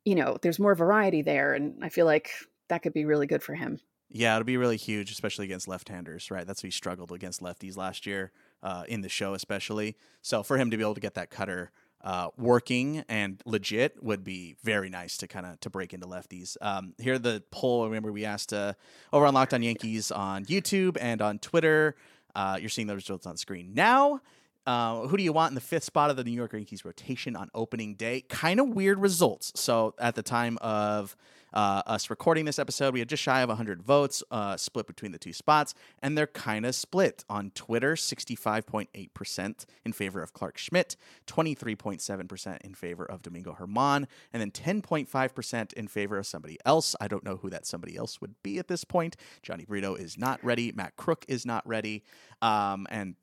you 0.05 0.15
know, 0.15 0.37
there's 0.43 0.59
more 0.59 0.75
variety 0.75 1.23
there. 1.23 1.55
And 1.55 1.83
I 1.83 1.89
feel 1.89 2.06
like 2.06 2.31
that 2.69 2.83
could 2.83 2.93
be 2.93 3.05
really 3.05 3.27
good 3.27 3.43
for 3.43 3.55
him. 3.55 3.81
Yeah, 4.11 4.37
it'll 4.37 4.45
be 4.45 4.56
really 4.56 4.77
huge, 4.77 5.11
especially 5.11 5.47
against 5.47 5.67
left-handers, 5.67 6.31
right? 6.31 6.47
That's 6.47 6.62
what 6.62 6.69
he 6.69 6.71
struggled 6.71 7.11
against 7.11 7.41
lefties 7.41 7.77
last 7.77 8.06
year 8.06 8.31
uh, 8.62 8.85
in 8.87 9.01
the 9.01 9.09
show, 9.09 9.35
especially. 9.35 9.97
So 10.23 10.43
for 10.43 10.56
him 10.56 10.71
to 10.71 10.77
be 10.77 10.83
able 10.83 10.95
to 10.95 11.01
get 11.01 11.15
that 11.15 11.31
cutter 11.31 11.73
uh, 12.05 12.29
working 12.37 13.03
and 13.09 13.43
legit 13.47 14.01
would 14.03 14.23
be 14.23 14.56
very 14.62 14.91
nice 14.91 15.17
to 15.17 15.27
kind 15.27 15.47
of 15.47 15.59
to 15.61 15.71
break 15.71 15.95
into 15.95 16.06
lefties. 16.06 16.56
Um, 16.61 16.95
here 16.99 17.19
the 17.19 17.43
poll. 17.51 17.87
Remember, 17.87 18.12
we 18.12 18.27
asked 18.27 18.53
uh, 18.53 18.75
over 19.12 19.25
on 19.25 19.33
Locked 19.33 19.55
On 19.55 19.62
Yankees 19.62 20.12
on 20.12 20.45
YouTube 20.45 20.99
and 21.01 21.23
on 21.23 21.39
Twitter. 21.39 21.97
Uh, 22.35 22.59
you're 22.61 22.69
seeing 22.69 22.87
the 22.87 22.95
results 22.95 23.27
on 23.27 23.37
screen 23.37 23.75
now. 23.75 24.21
Uh, 24.67 25.07
who 25.07 25.17
do 25.17 25.23
you 25.23 25.33
want 25.33 25.51
in 25.51 25.55
the 25.55 25.61
fifth 25.61 25.85
spot 25.85 26.09
of 26.09 26.17
the 26.17 26.25
New 26.25 26.33
York 26.33 26.55
Yankees 26.55 26.85
rotation 26.85 27.37
on 27.37 27.51
opening 27.55 27.95
day? 27.95 28.23
Kind 28.23 28.61
of 28.61 28.69
weird 28.69 28.99
results. 28.99 29.53
So 29.57 29.95
at 29.99 30.15
the 30.15 30.23
time 30.23 30.57
of 30.63 31.17
uh, 31.55 31.83
us 31.87 32.11
recording 32.11 32.45
this 32.45 32.59
episode, 32.59 32.93
we 32.93 32.99
had 32.99 33.09
just 33.09 33.23
shy 33.23 33.41
of 33.41 33.49
100 33.49 33.83
votes 33.83 34.23
uh, 34.31 34.56
split 34.56 34.87
between 34.87 35.12
the 35.12 35.19
two 35.19 35.33
spots, 35.33 35.75
and 36.03 36.19
they're 36.19 36.27
kind 36.27 36.67
of 36.67 36.75
split. 36.75 37.25
On 37.31 37.51
Twitter, 37.55 37.95
65.8% 37.95 39.67
in 39.85 39.93
favor 39.93 40.23
of 40.23 40.33
Clarke 40.33 40.59
Schmidt, 40.59 40.97
23.7% 41.27 42.61
in 42.62 42.75
favor 42.75 43.05
of 43.05 43.23
Domingo 43.23 43.56
Germán, 43.59 44.06
and 44.33 44.43
then 44.43 44.51
10.5% 44.51 45.73
in 45.73 45.89
favor 45.89 46.19
of 46.19 46.27
somebody 46.27 46.59
else. 46.65 46.97
I 47.01 47.09
don't 47.09 47.25
know 47.25 47.37
who 47.37 47.51
that 47.51 47.67
somebody 47.67 47.97
else 47.97 48.21
would 48.21 48.35
be 48.43 48.59
at 48.59 48.69
this 48.69 48.85
point. 48.85 49.17
Jhony 49.43 49.67
Brito 49.67 49.95
is 49.95 50.19
not 50.19 50.45
ready. 50.45 50.73
Matt 50.73 50.97
Krook 50.97 51.25
is 51.29 51.47
not 51.47 51.67
ready. 51.67 52.03
Um, 52.43 52.87
and 52.91 53.15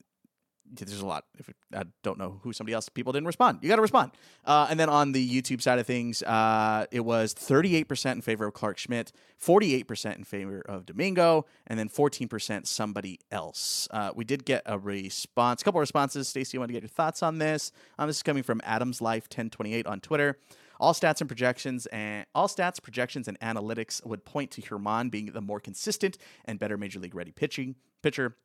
there's 0.76 1.00
a 1.00 1.06
lot. 1.06 1.24
If 1.38 1.50
I 1.74 1.84
don't 2.02 2.18
know 2.18 2.40
who 2.42 2.52
somebody 2.52 2.74
else, 2.74 2.88
people 2.88 3.12
didn't 3.12 3.26
respond. 3.26 3.58
You 3.62 3.68
got 3.68 3.76
to 3.76 3.82
respond. 3.82 4.12
Uh, 4.44 4.66
and 4.70 4.78
then 4.78 4.88
on 4.88 5.12
the 5.12 5.28
YouTube 5.42 5.60
side 5.60 5.78
of 5.78 5.86
things, 5.86 6.22
uh, 6.22 6.86
it 6.90 7.00
was 7.00 7.34
38% 7.34 8.12
in 8.12 8.22
favor 8.22 8.46
of 8.46 8.54
Clarke 8.54 8.78
Schmidt, 8.78 9.12
48% 9.40 10.16
in 10.16 10.24
favor 10.24 10.60
of 10.60 10.86
Domingo, 10.86 11.46
and 11.66 11.78
then 11.78 11.88
14% 11.88 12.66
somebody 12.66 13.20
else. 13.30 13.88
Uh, 13.90 14.10
we 14.14 14.24
did 14.24 14.44
get 14.44 14.62
a 14.66 14.78
response, 14.78 15.62
a 15.62 15.64
couple 15.64 15.78
of 15.78 15.82
responses. 15.82 16.28
Stacey, 16.28 16.56
you 16.56 16.60
want 16.60 16.70
to 16.70 16.74
get 16.74 16.82
your 16.82 16.88
thoughts 16.88 17.22
on 17.22 17.38
this? 17.38 17.72
Um, 17.98 18.06
this 18.06 18.16
is 18.16 18.22
coming 18.22 18.42
from 18.42 18.60
Adams 18.64 19.00
Life 19.00 19.24
1028 19.24 19.86
on 19.86 20.00
Twitter. 20.00 20.38
All 20.80 20.94
stats 20.94 21.20
and 21.20 21.28
projections 21.28 21.86
and 21.86 22.26
all 22.34 22.48
stats, 22.48 22.82
projections, 22.82 23.28
and 23.28 23.38
analytics 23.38 24.04
would 24.04 24.24
point 24.24 24.50
to 24.52 24.62
Germán 24.62 25.12
being 25.12 25.26
the 25.26 25.40
more 25.40 25.60
consistent 25.60 26.18
and 26.44 26.58
better 26.58 26.76
major 26.76 26.98
league 26.98 27.14
ready 27.14 27.30
pitching 27.30 27.76
pitcher 28.02 28.36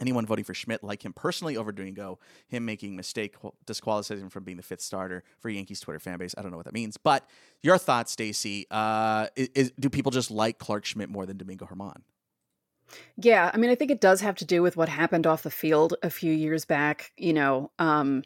anyone 0.00 0.26
voting 0.26 0.44
for 0.44 0.54
Schmidt 0.54 0.82
like 0.82 1.04
him 1.04 1.12
personally 1.12 1.56
over 1.56 1.72
Domingo, 1.72 2.18
him 2.48 2.64
making 2.64 2.96
mistake 2.96 3.34
disqualifying 3.64 4.20
him 4.20 4.30
from 4.30 4.44
being 4.44 4.56
the 4.56 4.62
fifth 4.62 4.80
starter 4.80 5.24
for 5.38 5.48
Yankees 5.48 5.80
Twitter 5.80 5.98
fan 6.00 6.18
base. 6.18 6.34
I 6.36 6.42
don't 6.42 6.50
know 6.50 6.56
what 6.56 6.66
that 6.66 6.74
means, 6.74 6.96
but 6.96 7.28
your 7.62 7.78
thoughts, 7.78 8.12
Stacey? 8.12 8.66
Uh, 8.70 9.28
do 9.78 9.90
people 9.90 10.10
just 10.10 10.30
like 10.30 10.58
Clarke 10.58 10.84
Schmidt 10.84 11.08
more 11.08 11.26
than 11.26 11.36
Domingo 11.36 11.66
Germán? 11.66 12.02
Yeah, 13.16 13.50
I 13.52 13.56
mean, 13.56 13.70
I 13.70 13.74
think 13.74 13.90
it 13.90 14.00
does 14.00 14.20
have 14.20 14.36
to 14.36 14.44
do 14.44 14.62
with 14.62 14.76
what 14.76 14.88
happened 14.88 15.26
off 15.26 15.42
the 15.42 15.50
field 15.50 15.94
a 16.02 16.10
few 16.10 16.32
years 16.32 16.64
back. 16.64 17.12
You 17.16 17.32
know, 17.32 17.70
um, 17.78 18.22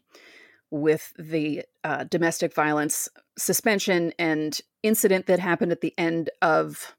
with 0.71 1.13
the 1.19 1.65
uh, 1.83 2.05
domestic 2.05 2.55
violence 2.55 3.09
suspension 3.39 4.13
and 4.19 4.61
incident 4.83 5.27
that 5.27 5.39
happened 5.39 5.73
at 5.73 5.81
the 5.81 5.95
end 5.99 6.31
of 6.43 6.95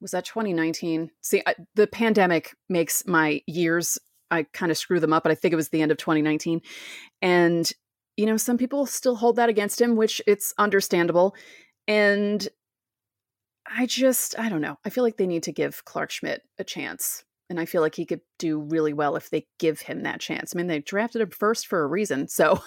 was 0.00 0.10
that 0.10 0.24
2019? 0.24 1.10
See, 1.20 1.42
I, 1.46 1.54
the 1.74 1.86
pandemic 1.86 2.54
makes 2.68 3.06
my 3.06 3.42
years, 3.46 3.98
I 4.30 4.44
kind 4.52 4.70
of 4.70 4.78
screw 4.78 5.00
them 5.00 5.12
up, 5.12 5.22
but 5.22 5.32
I 5.32 5.34
think 5.34 5.52
it 5.52 5.56
was 5.56 5.70
the 5.70 5.82
end 5.82 5.90
of 5.90 5.98
2019. 5.98 6.60
And, 7.22 7.70
you 8.16 8.26
know, 8.26 8.36
some 8.36 8.58
people 8.58 8.86
still 8.86 9.16
hold 9.16 9.36
that 9.36 9.48
against 9.48 9.80
him, 9.80 9.96
which 9.96 10.20
it's 10.26 10.52
understandable. 10.58 11.34
And 11.88 12.46
I 13.66 13.86
just, 13.86 14.38
I 14.38 14.48
don't 14.48 14.60
know. 14.60 14.78
I 14.84 14.90
feel 14.90 15.04
like 15.04 15.16
they 15.16 15.26
need 15.26 15.44
to 15.44 15.52
give 15.52 15.84
Clarke 15.84 16.10
Schmidt 16.10 16.42
a 16.58 16.64
chance. 16.64 17.24
And 17.48 17.60
I 17.60 17.64
feel 17.64 17.80
like 17.80 17.94
he 17.94 18.04
could 18.04 18.22
do 18.38 18.58
really 18.58 18.92
well 18.92 19.14
if 19.14 19.30
they 19.30 19.46
give 19.58 19.80
him 19.80 20.02
that 20.02 20.20
chance. 20.20 20.52
I 20.52 20.56
mean, 20.56 20.66
they 20.66 20.80
drafted 20.80 21.22
him 21.22 21.30
first 21.30 21.68
for 21.68 21.82
a 21.82 21.86
reason, 21.86 22.26
so 22.26 22.60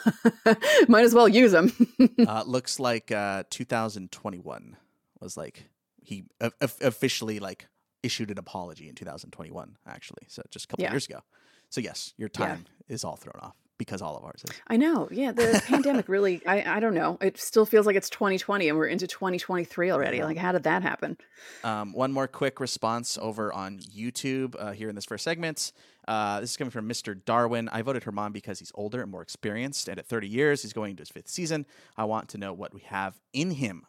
might 0.87 1.03
as 1.03 1.13
well 1.13 1.27
use 1.27 1.53
him. 1.53 1.73
uh, 2.27 2.43
looks 2.45 2.79
like 2.79 3.11
uh, 3.11 3.43
2021 3.49 4.77
was 5.19 5.35
like 5.35 5.69
he 6.03 6.25
officially 6.61 7.39
like 7.39 7.67
issued 8.03 8.31
an 8.31 8.37
apology 8.37 8.87
in 8.87 8.95
2021 8.95 9.77
actually 9.87 10.25
so 10.27 10.41
just 10.51 10.65
a 10.65 10.67
couple 10.67 10.83
yeah. 10.83 10.91
years 10.91 11.05
ago 11.05 11.19
so 11.69 11.81
yes 11.81 12.13
your 12.17 12.29
time 12.29 12.65
yeah. 12.87 12.93
is 12.93 13.03
all 13.03 13.15
thrown 13.15 13.39
off 13.41 13.55
because 13.79 14.01
all 14.01 14.15
of 14.15 14.23
ours 14.23 14.43
is. 14.47 14.61
I 14.67 14.77
know. 14.77 15.07
Yeah, 15.09 15.31
the 15.31 15.63
pandemic 15.67 16.07
really 16.07 16.45
I 16.45 16.77
I 16.77 16.79
don't 16.79 16.93
know. 16.93 17.17
It 17.19 17.39
still 17.39 17.65
feels 17.65 17.87
like 17.87 17.95
it's 17.95 18.09
2020 18.11 18.69
and 18.69 18.77
we're 18.77 18.85
into 18.85 19.07
2023 19.07 19.89
already. 19.89 20.17
Yeah. 20.17 20.25
Like 20.25 20.37
how 20.37 20.51
did 20.51 20.63
that 20.63 20.83
happen? 20.83 21.17
Um, 21.63 21.93
one 21.93 22.11
more 22.11 22.27
quick 22.27 22.59
response 22.59 23.17
over 23.19 23.51
on 23.51 23.79
YouTube 23.79 24.55
uh, 24.59 24.73
here 24.73 24.89
in 24.89 24.95
this 24.95 25.05
first 25.05 25.23
segment. 25.23 25.71
Uh, 26.07 26.41
this 26.41 26.51
is 26.51 26.57
coming 26.57 26.71
from 26.71 26.87
Mr. 26.87 27.19
Darwin. 27.25 27.69
I 27.69 27.81
voted 27.81 28.03
Germán 28.03 28.33
because 28.33 28.59
he's 28.59 28.71
older 28.75 29.01
and 29.01 29.09
more 29.09 29.21
experienced, 29.21 29.87
and 29.87 29.97
at 29.99 30.07
30 30.07 30.27
years, 30.27 30.61
he's 30.61 30.73
going 30.73 30.91
into 30.91 31.01
his 31.01 31.09
fifth 31.09 31.29
season. 31.29 31.65
I 31.97 32.05
want 32.05 32.29
to 32.29 32.37
know 32.37 32.51
what 32.51 32.73
we 32.73 32.81
have 32.81 33.19
in 33.31 33.51
him. 33.51 33.83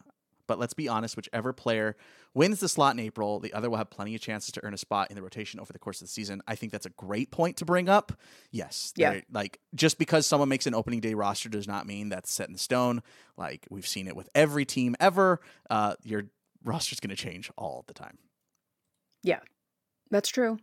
But 0.51 0.59
let's 0.59 0.73
be 0.73 0.89
honest, 0.89 1.15
whichever 1.15 1.53
player 1.53 1.95
wins 2.33 2.59
the 2.59 2.67
slot 2.67 2.93
in 2.93 2.99
April, 2.99 3.39
the 3.39 3.53
other 3.53 3.69
will 3.69 3.77
have 3.77 3.89
plenty 3.89 4.15
of 4.15 4.19
chances 4.19 4.51
to 4.51 4.63
earn 4.65 4.73
a 4.73 4.77
spot 4.77 5.09
in 5.09 5.15
the 5.15 5.21
rotation 5.21 5.61
over 5.61 5.71
the 5.71 5.79
course 5.79 6.01
of 6.01 6.07
the 6.07 6.11
season. 6.11 6.41
I 6.45 6.55
think 6.55 6.73
that's 6.73 6.85
a 6.85 6.89
great 6.89 7.31
point 7.31 7.55
to 7.57 7.65
bring 7.65 7.87
up. 7.87 8.11
Yes. 8.51 8.91
Yeah. 8.97 9.21
Like, 9.31 9.61
just 9.73 9.97
because 9.97 10.27
someone 10.27 10.49
makes 10.49 10.67
an 10.67 10.75
opening 10.75 10.99
day 10.99 11.13
roster 11.13 11.47
does 11.47 11.69
not 11.69 11.87
mean 11.87 12.09
that's 12.09 12.33
set 12.33 12.49
in 12.49 12.57
stone. 12.57 13.01
Like, 13.37 13.65
we've 13.69 13.87
seen 13.87 14.09
it 14.09 14.15
with 14.17 14.27
every 14.35 14.65
team 14.65 14.97
ever. 14.99 15.39
Uh, 15.69 15.95
your 16.03 16.23
roster's 16.65 16.99
going 16.99 17.15
to 17.15 17.15
change 17.15 17.49
all 17.57 17.85
the 17.87 17.93
time. 17.93 18.17
Yeah, 19.23 19.39
that's 20.09 20.27
true. 20.27 20.57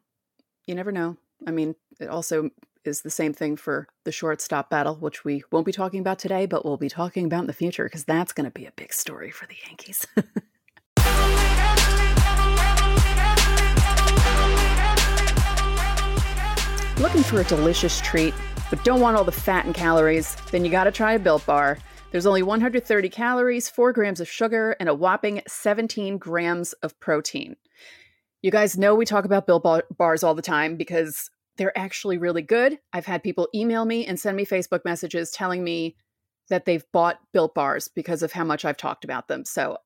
You 0.66 0.74
never 0.74 0.92
know. 0.92 1.16
I 1.46 1.50
mean, 1.50 1.76
it 1.98 2.10
also 2.10 2.50
is 2.84 3.02
the 3.02 3.10
same 3.10 3.32
thing 3.32 3.56
for 3.56 3.88
the 4.04 4.12
shortstop 4.12 4.70
battle, 4.70 4.96
which 4.96 5.24
we 5.24 5.42
won't 5.50 5.66
be 5.66 5.72
talking 5.72 6.00
about 6.00 6.18
today, 6.18 6.46
but 6.46 6.64
we'll 6.64 6.76
be 6.76 6.88
talking 6.88 7.26
about 7.26 7.40
in 7.40 7.46
the 7.46 7.52
future 7.52 7.84
because 7.84 8.04
that's 8.04 8.32
going 8.32 8.44
to 8.44 8.50
be 8.50 8.66
a 8.66 8.72
big 8.72 8.92
story 8.92 9.30
for 9.30 9.46
the 9.46 9.56
Yankees. 9.66 10.06
Looking 17.00 17.22
for 17.22 17.40
a 17.40 17.44
delicious 17.44 18.00
treat, 18.00 18.34
but 18.70 18.82
don't 18.82 19.00
want 19.00 19.16
all 19.16 19.22
the 19.22 19.30
fat 19.30 19.66
and 19.66 19.74
calories? 19.74 20.36
Then 20.50 20.64
you 20.64 20.70
got 20.70 20.84
to 20.84 20.90
try 20.90 21.12
a 21.12 21.18
Built 21.18 21.46
Bar. 21.46 21.78
There's 22.10 22.26
only 22.26 22.42
130 22.42 23.08
calories, 23.08 23.68
4 23.68 23.92
grams 23.92 24.20
of 24.20 24.28
sugar, 24.28 24.74
and 24.80 24.88
a 24.88 24.94
whopping 24.94 25.42
17 25.46 26.18
grams 26.18 26.72
of 26.74 26.98
protein. 26.98 27.54
You 28.42 28.50
guys 28.50 28.78
know 28.78 28.94
we 28.94 29.04
talk 29.04 29.24
about 29.24 29.46
Built 29.46 29.62
Bar- 29.62 29.84
Bars 29.96 30.22
all 30.22 30.34
the 30.34 30.42
time 30.42 30.76
because 30.76 31.30
they're 31.58 31.76
actually 31.76 32.16
really 32.16 32.42
good. 32.42 32.78
I've 32.92 33.06
had 33.06 33.22
people 33.22 33.48
email 33.54 33.84
me 33.84 34.06
and 34.06 34.18
send 34.18 34.36
me 34.36 34.46
Facebook 34.46 34.84
messages 34.84 35.30
telling 35.30 35.62
me 35.62 35.96
that 36.48 36.64
they've 36.64 36.84
bought 36.92 37.18
Built 37.32 37.54
Bars 37.54 37.88
because 37.88 38.22
of 38.22 38.32
how 38.32 38.44
much 38.44 38.64
I've 38.64 38.76
talked 38.76 39.04
about 39.04 39.28
them. 39.28 39.44
So 39.44 39.76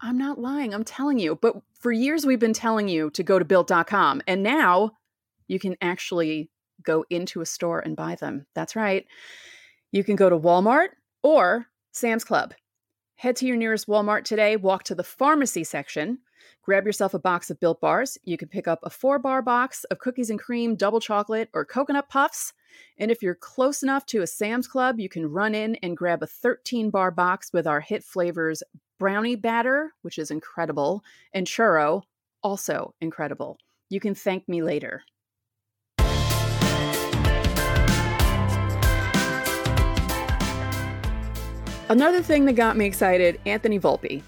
I'm 0.00 0.18
not 0.18 0.40
lying, 0.40 0.74
I'm 0.74 0.82
telling 0.82 1.20
you. 1.20 1.36
But 1.40 1.56
for 1.78 1.92
years, 1.92 2.26
we've 2.26 2.40
been 2.40 2.52
telling 2.52 2.88
you 2.88 3.10
to 3.10 3.22
go 3.22 3.38
to 3.38 3.44
built.com, 3.44 4.22
and 4.26 4.42
now 4.42 4.92
you 5.46 5.60
can 5.60 5.76
actually 5.80 6.50
go 6.82 7.04
into 7.10 7.40
a 7.40 7.46
store 7.46 7.78
and 7.78 7.94
buy 7.94 8.16
them. 8.16 8.46
That's 8.54 8.74
right. 8.74 9.06
You 9.92 10.02
can 10.02 10.16
go 10.16 10.28
to 10.28 10.38
Walmart 10.38 10.88
or 11.22 11.66
Sam's 11.92 12.24
Club. 12.24 12.54
Head 13.16 13.36
to 13.36 13.46
your 13.46 13.56
nearest 13.56 13.86
Walmart 13.86 14.24
today, 14.24 14.56
walk 14.56 14.82
to 14.84 14.96
the 14.96 15.04
pharmacy 15.04 15.62
section, 15.62 16.18
grab 16.62 16.86
yourself 16.86 17.14
a 17.14 17.18
box 17.18 17.50
of 17.50 17.60
built 17.60 17.80
bars. 17.80 18.18
You 18.24 18.36
can 18.36 18.48
pick 18.48 18.68
up 18.68 18.80
a 18.82 18.90
four 18.90 19.18
bar 19.18 19.42
box 19.42 19.84
of 19.84 19.98
cookies 19.98 20.30
and 20.30 20.38
cream, 20.38 20.76
double 20.76 21.00
chocolate, 21.00 21.48
or 21.52 21.64
coconut 21.64 22.08
puffs. 22.08 22.52
And 22.98 23.10
if 23.10 23.22
you're 23.22 23.34
close 23.34 23.82
enough 23.82 24.06
to 24.06 24.22
a 24.22 24.26
Sam's 24.26 24.66
Club, 24.66 24.98
you 24.98 25.08
can 25.08 25.26
run 25.26 25.54
in 25.54 25.76
and 25.76 25.96
grab 25.96 26.22
a 26.22 26.26
13 26.26 26.90
bar 26.90 27.10
box 27.10 27.52
with 27.52 27.66
our 27.66 27.80
hit 27.80 28.04
flavors 28.04 28.62
brownie 28.98 29.36
batter, 29.36 29.92
which 30.02 30.16
is 30.16 30.30
incredible, 30.30 31.02
and 31.32 31.46
churro, 31.46 32.02
also 32.42 32.94
incredible. 33.00 33.58
You 33.90 33.98
can 33.98 34.14
thank 34.14 34.48
me 34.48 34.62
later. 34.62 35.02
Another 41.88 42.22
thing 42.22 42.46
that 42.46 42.54
got 42.54 42.76
me 42.76 42.86
excited 42.86 43.38
Anthony 43.44 43.78
Volpe. 43.78 44.22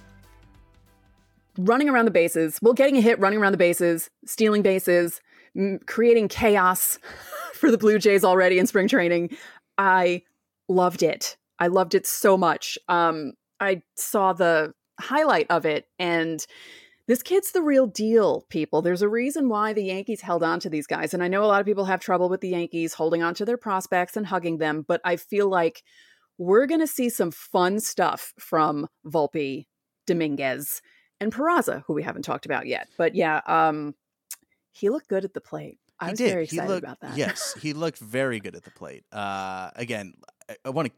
Running 1.58 1.88
around 1.88 2.06
the 2.06 2.10
bases, 2.10 2.58
well, 2.62 2.74
getting 2.74 2.96
a 2.96 3.00
hit, 3.00 3.18
running 3.20 3.38
around 3.38 3.52
the 3.52 3.58
bases, 3.58 4.10
stealing 4.26 4.62
bases, 4.62 5.20
m- 5.56 5.80
creating 5.86 6.28
chaos 6.28 6.98
for 7.54 7.70
the 7.70 7.78
Blue 7.78 7.98
Jays 7.98 8.24
already 8.24 8.58
in 8.58 8.66
spring 8.66 8.88
training. 8.88 9.36
I 9.78 10.22
loved 10.68 11.02
it. 11.02 11.36
I 11.58 11.68
loved 11.68 11.94
it 11.94 12.06
so 12.06 12.36
much. 12.36 12.78
Um, 12.88 13.34
I 13.60 13.82
saw 13.96 14.32
the 14.32 14.74
highlight 15.00 15.46
of 15.50 15.64
it, 15.64 15.86
and 15.98 16.44
this 17.06 17.22
kid's 17.22 17.52
the 17.52 17.62
real 17.62 17.86
deal, 17.86 18.46
people. 18.48 18.82
There's 18.82 19.02
a 19.02 19.08
reason 19.08 19.48
why 19.48 19.72
the 19.72 19.84
Yankees 19.84 20.22
held 20.22 20.42
on 20.42 20.58
to 20.60 20.70
these 20.70 20.86
guys. 20.86 21.12
And 21.12 21.22
I 21.22 21.28
know 21.28 21.44
a 21.44 21.46
lot 21.46 21.60
of 21.60 21.66
people 21.66 21.84
have 21.84 22.00
trouble 22.00 22.28
with 22.28 22.40
the 22.40 22.48
Yankees 22.48 22.94
holding 22.94 23.22
on 23.22 23.34
to 23.34 23.44
their 23.44 23.58
prospects 23.58 24.16
and 24.16 24.26
hugging 24.26 24.58
them, 24.58 24.84
but 24.86 25.00
I 25.04 25.16
feel 25.16 25.48
like 25.48 25.82
we're 26.38 26.66
going 26.66 26.80
to 26.80 26.86
see 26.86 27.10
some 27.10 27.30
fun 27.30 27.78
stuff 27.78 28.32
from 28.38 28.88
Volpe, 29.06 29.66
Dominguez, 30.06 30.80
and 31.24 31.32
Peraza, 31.32 31.82
who 31.86 31.92
we 31.94 32.02
haven't 32.04 32.22
talked 32.22 32.46
about 32.46 32.66
yet. 32.66 32.88
But 32.96 33.14
yeah, 33.16 33.40
um, 33.46 33.94
he 34.72 34.88
looked 34.90 35.08
good 35.08 35.24
at 35.24 35.34
the 35.34 35.40
plate. 35.40 35.78
I 35.98 36.06
he 36.06 36.10
was 36.12 36.18
did. 36.18 36.30
very 36.30 36.46
he 36.46 36.56
excited 36.56 36.68
looked, 36.72 36.84
about 36.84 37.00
that. 37.00 37.16
Yes, 37.16 37.54
he 37.60 37.72
looked 37.72 37.98
very 37.98 38.38
good 38.40 38.54
at 38.54 38.62
the 38.64 38.70
plate. 38.70 39.04
Uh, 39.12 39.70
again, 39.76 40.14
I, 40.48 40.56
I 40.66 40.70
want 40.70 40.92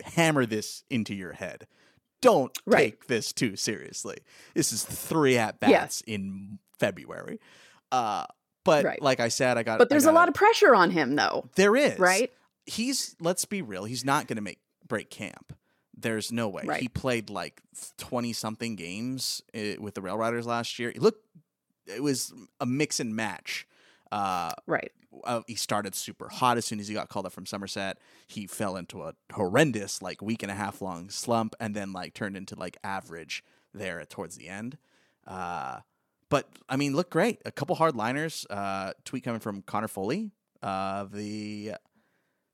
to 0.00 0.04
hammer 0.12 0.46
this 0.46 0.84
into 0.90 1.14
your 1.14 1.32
head. 1.32 1.66
Don't 2.20 2.56
Right. 2.66 2.78
take 2.92 3.06
this 3.06 3.32
too 3.32 3.54
seriously. 3.56 4.18
This 4.54 4.72
is 4.72 4.82
three 4.84 5.36
at 5.36 5.56
Yeah. 5.62 5.70
bats 5.70 6.02
in 6.06 6.58
February. 6.78 7.38
Uh, 7.92 8.24
but 8.64 8.84
Right. 8.84 9.00
like 9.02 9.20
I 9.20 9.28
said, 9.28 9.58
I 9.58 9.62
got. 9.62 9.78
but 9.78 9.88
there's 9.90 10.06
a 10.06 10.10
a 10.10 10.12
lot 10.12 10.28
of 10.28 10.34
pressure 10.34 10.74
on 10.74 10.90
him, 10.90 11.16
though, 11.16 11.48
There 11.54 11.76
is 11.76 11.98
right? 11.98 12.32
He's. 12.66 13.14
Let's 13.20 13.44
be 13.44 13.60
real. 13.62 13.84
He's 13.84 14.04
not 14.04 14.26
going 14.26 14.36
to 14.36 14.42
make 14.42 14.58
break 14.88 15.10
camp. 15.10 15.54
There's 15.96 16.32
no 16.32 16.48
way. 16.48 16.62
Right. 16.66 16.80
He 16.82 16.88
played 16.88 17.30
like 17.30 17.62
twenty 17.98 18.32
something 18.32 18.76
games 18.76 19.42
uh, 19.54 19.80
with 19.80 19.94
the 19.94 20.02
Rail 20.02 20.16
Riders 20.18 20.46
last 20.46 20.78
year. 20.78 20.90
He 20.90 20.98
looked. 20.98 21.24
It 21.86 22.02
was 22.02 22.32
a 22.60 22.66
mix 22.66 22.98
and 23.00 23.14
match. 23.14 23.66
Uh, 24.10 24.52
Right. 24.66 24.90
uh, 25.24 25.42
he 25.46 25.54
started 25.54 25.94
super 25.94 26.28
hot 26.28 26.56
as 26.56 26.64
soon 26.64 26.80
as 26.80 26.88
he 26.88 26.94
got 26.94 27.08
called 27.08 27.26
up 27.26 27.32
from 27.32 27.46
Somerset. 27.46 27.98
He 28.26 28.46
fell 28.46 28.76
into 28.76 29.02
a 29.02 29.14
horrendous 29.32 30.00
like 30.02 30.22
week 30.22 30.42
and 30.42 30.50
a 30.50 30.54
half 30.54 30.80
long 30.82 31.10
slump, 31.10 31.54
and 31.60 31.74
then 31.74 31.92
like 31.92 32.14
turned 32.14 32.36
into 32.36 32.54
like 32.58 32.76
average 32.84 33.44
there 33.72 34.00
at 34.00 34.10
towards 34.10 34.36
the 34.36 34.48
end. 34.48 34.78
Uh, 35.26 35.80
but 36.30 36.48
I 36.68 36.76
mean, 36.76 36.94
looked 36.96 37.10
great. 37.10 37.40
A 37.44 37.52
couple 37.52 37.76
hard 37.76 37.94
liners. 37.96 38.46
Uh, 38.50 38.92
tweet 39.04 39.22
coming 39.24 39.40
from 39.40 39.62
Connor 39.62 39.88
Foley 39.88 40.30
the 40.62 41.74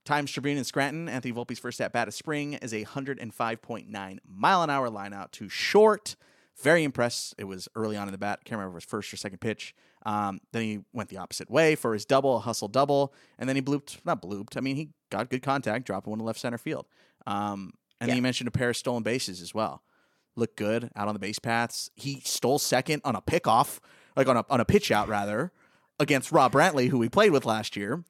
Times 0.04 0.30
Tribune 0.30 0.58
in 0.58 0.64
Scranton. 0.64 1.08
Anthony 1.08 1.32
Volpe's 1.32 1.58
first 1.58 1.80
at 1.80 1.92
bat 1.92 2.08
of 2.08 2.14
spring 2.14 2.54
is 2.54 2.72
a 2.72 2.84
105.9 2.84 4.18
mile 4.26 4.62
an 4.62 4.70
hour 4.70 4.90
line 4.90 5.12
out 5.12 5.32
to 5.32 5.48
short. 5.48 6.16
Very 6.62 6.84
impressed. 6.84 7.34
It 7.38 7.44
was 7.44 7.68
early 7.74 7.96
on 7.96 8.08
in 8.08 8.12
the 8.12 8.18
bat. 8.18 8.40
Can't 8.44 8.58
remember 8.58 8.76
if 8.76 8.82
it 8.82 8.86
was 8.86 8.90
first 8.90 9.12
or 9.12 9.16
second 9.16 9.40
pitch. 9.40 9.74
Um, 10.04 10.40
then 10.52 10.62
he 10.62 10.80
went 10.92 11.08
the 11.10 11.18
opposite 11.18 11.50
way 11.50 11.74
for 11.74 11.92
his 11.92 12.04
double, 12.04 12.36
a 12.36 12.40
hustle 12.40 12.68
double, 12.68 13.14
and 13.38 13.48
then 13.48 13.56
he 13.56 13.62
blooped. 13.62 13.98
Not 14.04 14.22
blooped. 14.22 14.56
I 14.56 14.60
mean, 14.60 14.76
he 14.76 14.90
got 15.10 15.30
good 15.30 15.42
contact, 15.42 15.86
dropping 15.86 16.10
one 16.10 16.18
to 16.18 16.24
left 16.24 16.38
center 16.38 16.58
field. 16.58 16.86
Um, 17.26 17.72
and 18.00 18.08
then 18.08 18.16
he 18.16 18.20
mentioned 18.20 18.48
a 18.48 18.50
pair 18.50 18.70
of 18.70 18.76
stolen 18.76 19.02
bases 19.02 19.42
as 19.42 19.54
well. 19.54 19.82
Looked 20.36 20.56
good 20.56 20.90
out 20.96 21.08
on 21.08 21.14
the 21.14 21.20
base 21.20 21.38
paths. 21.38 21.90
He 21.96 22.20
stole 22.24 22.58
second 22.58 23.02
on 23.04 23.14
a 23.14 23.20
pickoff, 23.20 23.78
like 24.16 24.28
on 24.28 24.38
a 24.38 24.44
on 24.48 24.60
a 24.60 24.64
pitch 24.64 24.90
out 24.90 25.08
rather, 25.08 25.52
against 25.98 26.32
Rob 26.32 26.52
Brantly, 26.52 26.88
who 26.88 26.98
we 26.98 27.08
played 27.08 27.30
with 27.30 27.44
last 27.44 27.76
year. 27.76 28.04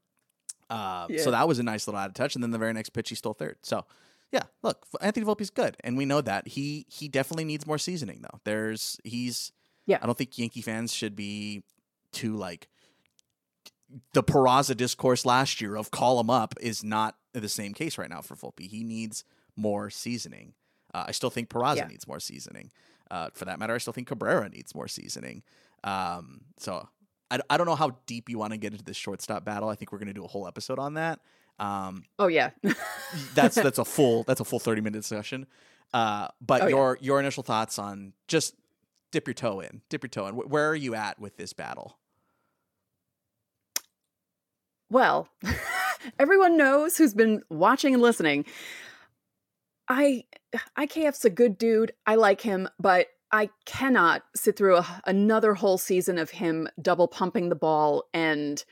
Uh, 0.70 1.06
Yeah. 1.10 1.22
So 1.22 1.30
that 1.32 1.46
was 1.48 1.58
a 1.58 1.62
nice 1.62 1.86
little 1.86 2.00
out 2.00 2.08
of 2.08 2.14
touch. 2.14 2.34
And 2.34 2.42
then 2.42 2.50
the 2.52 2.58
very 2.58 2.72
next 2.72 2.90
pitch, 2.90 3.08
he 3.10 3.14
stole 3.14 3.34
third. 3.34 3.56
So 3.62 3.84
yeah, 4.32 4.44
look, 4.62 4.86
Anthony 5.00 5.26
Volpe's 5.26 5.50
good, 5.50 5.76
and 5.82 5.96
we 5.96 6.04
know 6.06 6.20
that 6.20 6.46
he 6.48 6.86
he 6.88 7.08
definitely 7.08 7.44
needs 7.44 7.66
more 7.66 7.78
seasoning 7.78 8.22
though. 8.22 8.38
There's 8.44 8.98
he's 9.04 9.52
Yeah. 9.86 9.98
I 10.00 10.06
don't 10.06 10.16
think 10.16 10.38
Yankee 10.38 10.62
fans 10.62 10.92
should 10.92 11.16
be 11.16 11.64
too 12.12 12.36
like 12.36 12.68
the 14.12 14.22
Peraza 14.22 14.76
discourse 14.76 15.26
last 15.26 15.60
year 15.60 15.74
of 15.76 15.90
call 15.90 16.20
him 16.20 16.30
up 16.30 16.54
is 16.60 16.84
not 16.84 17.16
the 17.32 17.48
same 17.48 17.74
case 17.74 17.98
right 17.98 18.08
now 18.08 18.20
for 18.20 18.36
Volpe. 18.36 18.68
He 18.68 18.84
needs 18.84 19.24
more 19.56 19.90
seasoning. 19.90 20.54
Uh, 20.94 21.04
I 21.08 21.12
still 21.12 21.30
think 21.30 21.48
Peraza 21.48 21.76
Yeah. 21.78 21.86
needs 21.88 22.06
more 22.06 22.20
seasoning. 22.20 22.70
Uh, 23.10 23.30
for 23.34 23.44
that 23.46 23.58
matter, 23.58 23.74
I 23.74 23.78
still 23.78 23.92
think 23.92 24.06
Cabrera 24.06 24.48
needs 24.48 24.74
more 24.74 24.86
seasoning. 24.86 25.42
Um, 25.82 26.42
so 26.58 26.88
I, 27.30 27.38
I 27.48 27.56
don't 27.56 27.66
know 27.66 27.76
how 27.76 27.96
deep 28.06 28.28
you 28.28 28.38
want 28.38 28.52
to 28.52 28.56
get 28.58 28.72
into 28.72 28.84
this 28.84 28.96
shortstop 28.96 29.44
battle. 29.44 29.68
I 29.68 29.74
think 29.74 29.92
we're 29.92 29.98
going 29.98 30.08
to 30.08 30.14
do 30.14 30.24
a 30.24 30.28
whole 30.28 30.46
episode 30.48 30.78
on 30.78 30.94
that. 30.94 31.20
Um, 31.58 32.04
Oh 32.18 32.26
yeah. 32.28 32.50
that's 33.34 33.54
that's 33.54 33.78
a 33.78 33.84
full 33.84 34.22
that's 34.24 34.40
a 34.40 34.44
full 34.44 34.58
30 34.58 34.80
minute 34.80 34.98
discussion 35.00 35.46
uh 35.92 36.28
but 36.40 36.62
Oh, 36.62 36.66
yeah. 36.66 36.70
your 36.70 36.98
your 37.02 37.20
initial 37.20 37.42
thoughts 37.42 37.78
on 37.78 38.14
just 38.28 38.54
dip 39.10 39.26
your 39.26 39.34
toe 39.34 39.60
in 39.60 39.82
dip 39.90 40.02
your 40.02 40.08
toe 40.08 40.26
in 40.28 40.34
where 40.36 40.68
are 40.70 40.74
you 40.74 40.94
at 40.94 41.18
with 41.20 41.36
this 41.36 41.52
battle 41.52 41.98
Well, 44.90 45.28
everyone 46.18 46.56
knows 46.56 46.96
who's 46.96 47.14
been 47.14 47.42
watching 47.50 47.94
and 47.94 48.02
listening. 48.02 48.44
I 49.88 50.24
IKF's 50.78 51.24
a 51.24 51.30
good 51.30 51.58
dude. 51.58 51.92
I 52.06 52.14
like 52.16 52.40
him, 52.40 52.68
but 52.78 53.08
I 53.32 53.50
cannot 53.64 54.22
sit 54.34 54.56
through 54.56 54.78
a, 54.78 55.02
another 55.06 55.54
whole 55.54 55.78
season 55.78 56.18
of 56.18 56.30
him 56.30 56.68
double 56.80 57.08
pumping 57.08 57.48
the 57.48 57.54
ball 57.54 58.04
and 58.12 58.62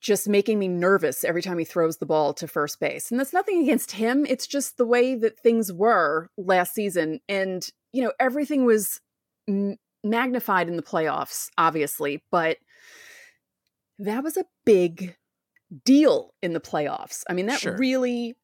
just 0.00 0.28
making 0.28 0.58
me 0.58 0.68
nervous 0.68 1.24
every 1.24 1.42
time 1.42 1.58
he 1.58 1.64
throws 1.64 1.98
the 1.98 2.06
ball 2.06 2.34
to 2.34 2.48
first 2.48 2.80
base. 2.80 3.10
And 3.10 3.20
that's 3.20 3.32
nothing 3.32 3.62
against 3.62 3.92
him. 3.92 4.26
It's 4.26 4.46
just 4.46 4.76
the 4.76 4.86
way 4.86 5.14
that 5.14 5.38
things 5.38 5.72
were 5.72 6.28
last 6.36 6.74
season. 6.74 7.20
And, 7.28 7.64
you 7.92 8.02
know, 8.02 8.12
everything 8.18 8.64
was 8.64 9.00
m- 9.48 9.76
magnified 10.02 10.68
in 10.68 10.76
the 10.76 10.82
playoffs, 10.82 11.48
obviously, 11.56 12.22
but 12.32 12.58
that 14.00 14.24
was 14.24 14.36
a 14.36 14.44
big 14.64 15.14
deal 15.84 16.34
in 16.42 16.52
the 16.52 16.60
playoffs. 16.60 17.22
I 17.30 17.32
mean, 17.32 17.46
that 17.46 17.60
Sure. 17.60 17.76
really 17.76 18.36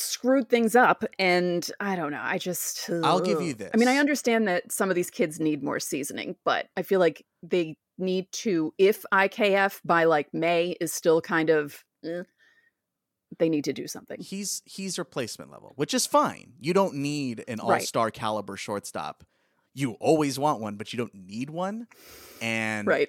screwed 0.00 0.48
things 0.48 0.74
up 0.74 1.04
and 1.18 1.70
i 1.80 1.94
don't 1.94 2.10
know 2.10 2.20
i 2.22 2.38
just 2.38 2.88
I'll 3.04 3.20
give 3.20 3.40
you 3.40 3.54
this 3.54 3.70
i 3.74 3.76
mean 3.76 3.88
i 3.88 3.98
understand 3.98 4.48
that 4.48 4.72
some 4.72 4.88
of 4.88 4.96
these 4.96 5.10
kids 5.10 5.38
need 5.38 5.62
more 5.62 5.80
seasoning 5.80 6.36
but 6.44 6.66
i 6.76 6.82
feel 6.82 7.00
like 7.00 7.24
they 7.42 7.76
need 7.98 8.26
to 8.32 8.72
if 8.78 9.04
ikf 9.12 9.80
by 9.84 10.04
like 10.04 10.28
may 10.32 10.76
is 10.80 10.92
still 10.92 11.20
kind 11.20 11.50
of 11.50 11.84
eh, 12.04 12.22
they 13.38 13.48
need 13.48 13.64
to 13.64 13.72
do 13.72 13.86
something 13.86 14.18
he's 14.20 14.62
he's 14.64 14.98
replacement 14.98 15.50
level, 15.50 15.72
which 15.76 15.94
is 15.94 16.06
fine. 16.06 16.52
You 16.60 16.74
don't 16.74 16.94
need 16.96 17.44
an 17.46 17.60
all-star 17.60 18.10
caliber 18.10 18.56
shortstop. 18.56 19.24
You 19.72 19.92
always 20.00 20.38
want 20.38 20.60
one, 20.60 20.74
but 20.76 20.92
you 20.92 20.96
don't 20.96 21.14
need 21.14 21.48
one. 21.48 21.86
And 22.40 22.88
right 22.88 23.08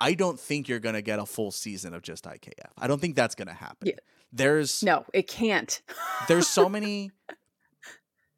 I 0.00 0.14
don't 0.14 0.40
think 0.40 0.68
you're 0.68 0.80
going 0.80 0.94
to 0.94 1.02
get 1.02 1.18
a 1.18 1.26
full 1.26 1.50
season 1.50 1.92
of 1.92 2.02
just 2.02 2.24
IKF. 2.24 2.70
I 2.78 2.86
don't 2.86 3.00
think 3.00 3.16
that's 3.16 3.34
going 3.34 3.48
to 3.48 3.54
happen. 3.54 3.88
Yeah. 3.88 3.94
There's 4.32 4.82
no 4.82 5.04
it 5.12 5.26
can't 5.28 5.82
there's 6.28 6.48
so 6.48 6.68
many 6.68 7.10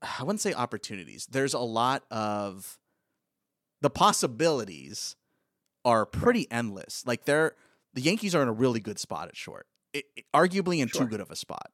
I 0.01 0.23
wouldn't 0.25 0.41
say 0.41 0.53
opportunities. 0.53 1.27
There's 1.31 1.55
a 1.55 1.59
lot 1.61 2.03
of 2.11 2.79
the 3.81 3.91
possibilities 3.91 5.17
are 5.85 6.07
pretty 6.07 6.51
endless. 6.51 7.05
Like 7.07 7.25
they're 7.25 7.55
the 7.95 8.01
Yankees 8.01 8.35
are 8.35 8.43
in 8.43 8.49
a 8.49 8.53
really 8.53 8.81
good 8.81 8.99
spot 8.99 9.29
at 9.29 9.37
short. 9.37 9.67
It, 9.93 10.05
it- 10.17 10.25
arguably 10.35 10.79
in 10.81 10.89
too 10.89 11.07
good 11.07 11.21
of 11.21 11.31
a 11.31 11.37
spot. 11.37 11.71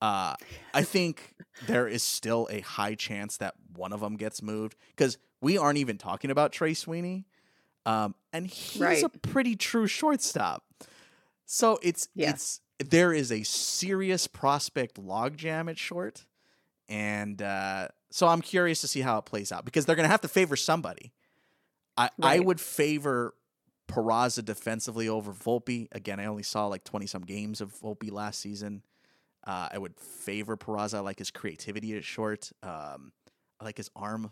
Uh, 0.00 0.36
I 0.72 0.82
think 0.82 1.34
there 1.66 1.88
is 1.88 2.04
still 2.04 2.46
a 2.52 2.60
high 2.60 2.94
chance 2.94 3.38
that 3.38 3.54
one 3.74 3.92
of 3.92 3.98
them 4.00 4.16
gets 4.16 4.40
moved 4.40 4.76
because 4.90 5.18
we 5.40 5.58
aren't 5.58 5.78
even 5.78 5.98
talking 5.98 6.30
about 6.30 6.52
Trey 6.52 6.72
Sweeney, 6.74 7.26
um, 7.84 8.14
and 8.32 8.46
he's 8.46 8.80
Right. 8.80 9.02
a 9.02 9.08
pretty 9.08 9.56
true 9.56 9.88
shortstop. 9.88 10.62
So 11.46 11.80
it's 11.82 12.08
Yeah. 12.14 12.30
it's 12.30 12.60
there 12.78 13.12
is 13.12 13.32
a 13.32 13.42
serious 13.42 14.26
prospect 14.26 15.00
logjam 15.02 15.70
at 15.70 15.78
short, 15.78 16.24
and 16.88 17.40
uh, 17.42 17.88
so 18.10 18.26
I'm 18.28 18.40
curious 18.42 18.80
to 18.82 18.88
see 18.88 19.00
how 19.00 19.18
it 19.18 19.24
plays 19.24 19.52
out 19.52 19.64
because 19.64 19.84
they're 19.86 19.96
going 19.96 20.04
to 20.06 20.10
have 20.10 20.20
to 20.22 20.28
favor 20.28 20.56
somebody. 20.56 21.12
I 21.96 22.10
I 22.22 22.38
would 22.38 22.60
favor 22.60 23.34
Peraza 23.88 24.44
defensively 24.44 25.08
over 25.08 25.32
Volpe. 25.32 25.88
Again, 25.92 26.20
I 26.20 26.26
only 26.26 26.42
saw 26.44 26.66
like 26.66 26.84
20 26.84 27.06
some 27.06 27.22
games 27.22 27.60
of 27.60 27.74
Volpe 27.74 28.10
last 28.12 28.40
season. 28.40 28.82
Uh, 29.46 29.68
I 29.72 29.78
would 29.78 29.98
favor 29.98 30.56
Peraza. 30.56 30.94
I 30.94 31.00
like 31.00 31.18
his 31.18 31.30
creativity 31.30 31.96
at 31.96 32.04
short. 32.04 32.52
Um, 32.62 33.12
I 33.60 33.64
like 33.64 33.76
his 33.78 33.90
arm. 33.96 34.30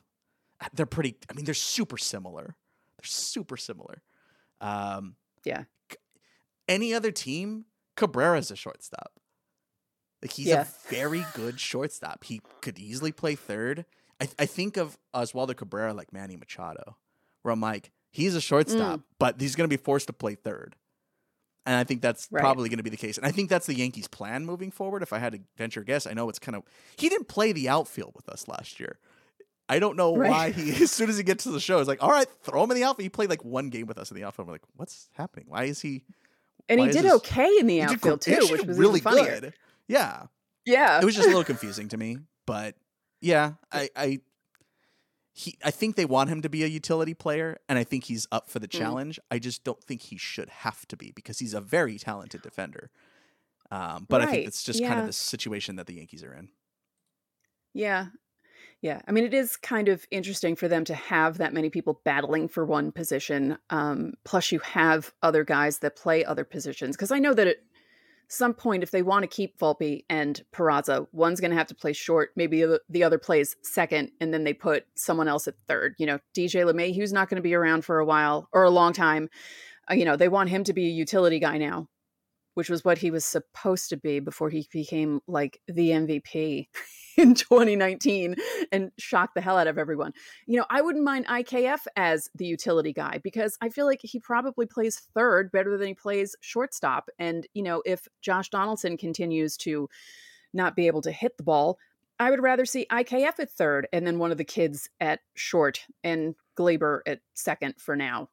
Uh, 0.60 0.68
They're 0.74 0.86
pretty. 0.86 1.16
I 1.30 1.32
mean, 1.34 1.44
they're 1.44 1.54
super 1.54 1.96
similar. 1.96 2.54
They're 2.96 3.04
super 3.04 3.56
similar. 3.56 4.02
Um, 4.60 5.16
Yeah. 5.44 5.64
Any 6.68 6.92
other 6.94 7.12
team, 7.12 7.64
Cabrera's 7.96 8.50
a 8.50 8.56
shortstop. 8.56 9.12
Like 10.22 10.32
he's 10.32 10.46
Yeah. 10.46 10.62
a 10.62 10.66
very 10.90 11.24
good 11.34 11.60
shortstop. 11.60 12.24
He 12.24 12.40
could 12.62 12.78
easily 12.78 13.12
play 13.12 13.34
third. 13.34 13.84
I, 14.20 14.28
I 14.38 14.46
think 14.46 14.76
of 14.76 14.98
Oswaldo 15.14 15.56
Cabrera 15.56 15.92
like 15.92 16.12
Manny 16.12 16.36
Machado, 16.36 16.96
where 17.42 17.52
I'm 17.52 17.60
like, 17.60 17.92
he's 18.10 18.34
a 18.34 18.40
shortstop, 18.40 19.00
mm. 19.00 19.02
but 19.18 19.40
he's 19.40 19.54
going 19.56 19.68
to 19.68 19.76
be 19.76 19.82
forced 19.82 20.06
to 20.06 20.12
play 20.12 20.34
third. 20.34 20.74
And 21.66 21.74
I 21.74 21.84
think 21.84 22.00
that's 22.00 22.28
Right. 22.30 22.40
probably 22.40 22.68
going 22.68 22.78
to 22.78 22.82
be 22.84 22.90
the 22.90 22.96
case. 22.96 23.18
And 23.18 23.26
I 23.26 23.30
think 23.32 23.50
that's 23.50 23.66
the 23.66 23.74
Yankees' 23.74 24.08
plan 24.08 24.46
moving 24.46 24.70
forward. 24.70 25.02
If 25.02 25.12
I 25.12 25.18
had 25.18 25.32
to 25.32 25.40
venture 25.58 25.80
a 25.80 25.84
guess, 25.84 26.06
I 26.06 26.12
know 26.14 26.28
it's 26.28 26.38
kind 26.38 26.54
of 26.56 26.62
he 26.96 27.08
didn't 27.08 27.28
play 27.28 27.52
the 27.52 27.68
outfield 27.68 28.12
with 28.14 28.28
us 28.28 28.46
last 28.48 28.78
year. 28.80 28.98
I 29.68 29.80
don't 29.80 29.96
know 29.96 30.16
Right. 30.16 30.30
why 30.30 30.50
he 30.52 30.70
as 30.82 30.92
soon 30.92 31.10
as 31.10 31.16
he 31.18 31.24
gets 31.24 31.42
to 31.44 31.50
the 31.50 31.60
show, 31.60 31.78
it's 31.80 31.88
like, 31.88 32.02
all 32.02 32.10
right, 32.10 32.28
throw 32.42 32.62
him 32.64 32.70
in 32.70 32.76
the 32.76 32.84
outfield. 32.84 33.02
He 33.02 33.08
played 33.10 33.28
like 33.30 33.44
one 33.44 33.68
game 33.68 33.86
with 33.86 33.98
us 33.98 34.10
in 34.10 34.16
the 34.16 34.24
outfield. 34.24 34.46
We're 34.48 34.54
like, 34.54 34.62
what's 34.76 35.08
happening? 35.14 35.46
Why 35.48 35.64
is 35.64 35.80
he? 35.80 36.04
And 36.68 36.80
he 36.80 36.88
did 36.88 37.04
this- 37.04 37.12
okay 37.14 37.48
in 37.58 37.66
the 37.66 37.80
he 37.80 37.80
did 37.86 37.90
outfield 37.94 38.24
gr- 38.24 38.34
too 38.34 38.46
which 38.52 38.66
was 38.66 38.78
really 38.78 39.00
good. 39.00 39.52
Yeah, 39.88 40.26
yeah 40.64 41.00
it 41.00 41.04
was 41.04 41.14
just 41.14 41.26
a 41.26 41.30
little 41.30 41.44
confusing 41.52 41.88
to 41.88 41.96
me, 41.96 42.18
but 42.46 42.74
yeah, 43.20 43.52
I, 43.72 43.88
I, 43.96 44.18
he, 45.32 45.56
I 45.64 45.70
think 45.70 45.96
they 45.96 46.04
want 46.04 46.30
him 46.30 46.42
to 46.42 46.48
be 46.48 46.64
a 46.64 46.66
utility 46.66 47.14
player, 47.14 47.58
and 47.68 47.78
I 47.78 47.84
think 47.84 48.04
he's 48.04 48.26
up 48.32 48.48
for 48.50 48.58
the 48.58 48.68
Mm. 48.68 48.78
challenge. 48.78 49.20
I 49.30 49.38
just 49.38 49.64
don't 49.64 49.82
think 49.82 50.02
he 50.02 50.16
should 50.16 50.48
have 50.48 50.86
to 50.88 50.96
be 50.96 51.12
because 51.12 51.38
he's 51.38 51.54
a 51.54 51.60
very 51.60 51.98
talented 51.98 52.42
defender. 52.42 52.90
Um, 53.70 54.06
but 54.08 54.20
I 54.22 54.26
think 54.26 54.46
it's 54.46 54.62
just 54.62 54.82
kind 54.82 55.00
of 55.00 55.06
the 55.06 55.12
situation 55.12 55.76
that 55.76 55.86
the 55.86 55.94
Yankees 55.94 56.22
are 56.22 56.32
in. 56.32 56.48
Yeah. 57.74 58.06
Yeah. 58.82 59.00
I 59.08 59.12
mean, 59.12 59.24
it 59.24 59.34
is 59.34 59.56
kind 59.56 59.88
of 59.88 60.06
interesting 60.10 60.54
for 60.54 60.68
them 60.68 60.84
to 60.84 60.94
have 60.94 61.38
that 61.38 61.54
many 61.54 61.70
people 61.70 62.00
battling 62.04 62.46
for 62.46 62.64
one 62.64 62.92
position. 62.92 63.58
Um, 63.70 64.14
plus, 64.24 64.52
you 64.52 64.58
have 64.60 65.12
other 65.22 65.44
guys 65.44 65.78
that 65.78 65.96
play 65.96 66.24
other 66.24 66.44
positions. 66.44 66.96
Because 66.96 67.10
I 67.10 67.18
know 67.18 67.34
that 67.34 67.46
at 67.46 67.56
some 68.28 68.54
point, 68.54 68.82
if 68.82 68.90
they 68.90 69.02
want 69.02 69.22
to 69.22 69.28
keep 69.28 69.58
Volpe 69.58 70.04
and 70.10 70.42
Peraza, 70.52 71.06
one's 71.12 71.40
going 71.40 71.52
to 71.52 71.56
have 71.56 71.68
to 71.68 71.74
play 71.74 71.92
short. 71.92 72.30
Maybe 72.36 72.62
the- 72.64 72.82
the 72.88 73.02
other 73.04 73.18
plays 73.18 73.56
second, 73.62 74.10
and 74.20 74.32
then 74.34 74.44
they 74.44 74.52
put 74.52 74.84
someone 74.94 75.28
else 75.28 75.48
at 75.48 75.54
third. 75.68 75.94
You 75.98 76.06
know, 76.06 76.18
DJ 76.34 76.64
LeMahieu, 76.64 76.96
who's 76.96 77.12
not 77.12 77.28
going 77.28 77.36
to 77.36 77.42
be 77.42 77.54
around 77.54 77.84
for 77.84 77.98
a 77.98 78.04
while 78.04 78.48
or 78.52 78.64
a 78.64 78.70
long 78.70 78.92
time. 78.92 79.28
Uh, 79.90 79.94
you 79.94 80.04
know, 80.04 80.16
they 80.16 80.28
want 80.28 80.50
him 80.50 80.64
to 80.64 80.72
be 80.72 80.86
a 80.86 80.90
utility 80.90 81.38
guy 81.38 81.56
now, 81.58 81.88
which 82.56 82.70
was 82.70 82.86
what 82.86 82.96
he 82.96 83.10
was 83.10 83.26
supposed 83.26 83.90
to 83.90 83.98
be 83.98 84.18
before 84.18 84.48
he 84.48 84.66
became 84.72 85.20
like 85.26 85.60
the 85.68 85.90
MVP 85.90 86.68
in 87.18 87.34
2019 87.34 88.34
and 88.72 88.90
shocked 88.98 89.34
the 89.34 89.42
hell 89.42 89.58
out 89.58 89.66
of 89.66 89.76
everyone. 89.76 90.14
You 90.46 90.56
know, 90.56 90.64
I 90.70 90.80
wouldn't 90.80 91.04
mind 91.04 91.26
IKF 91.26 91.80
as 91.96 92.30
the 92.34 92.46
utility 92.46 92.94
guy 92.94 93.20
because 93.22 93.58
I 93.60 93.68
feel 93.68 93.84
like 93.84 94.00
he 94.02 94.18
probably 94.20 94.64
plays 94.64 94.98
third 95.14 95.52
better 95.52 95.76
than 95.76 95.88
he 95.88 95.94
plays 95.94 96.34
shortstop. 96.40 97.10
And, 97.18 97.46
you 97.52 97.62
know, 97.62 97.82
if 97.84 98.08
Josh 98.22 98.48
Donaldson 98.48 98.96
continues 98.96 99.58
to 99.58 99.90
not 100.54 100.74
be 100.74 100.86
able 100.86 101.02
to 101.02 101.12
hit 101.12 101.36
the 101.36 101.42
ball, 101.42 101.76
I 102.18 102.30
would 102.30 102.42
rather 102.42 102.64
see 102.64 102.86
IKF 102.90 103.38
at 103.38 103.50
third 103.50 103.86
and 103.92 104.06
then 104.06 104.18
one 104.18 104.32
of 104.32 104.38
the 104.38 104.44
kids 104.44 104.88
at 104.98 105.20
short 105.34 105.84
and 106.02 106.34
Gleyber 106.58 107.00
at 107.06 107.20
second 107.34 107.74
for 107.76 107.96
now, 107.96 108.30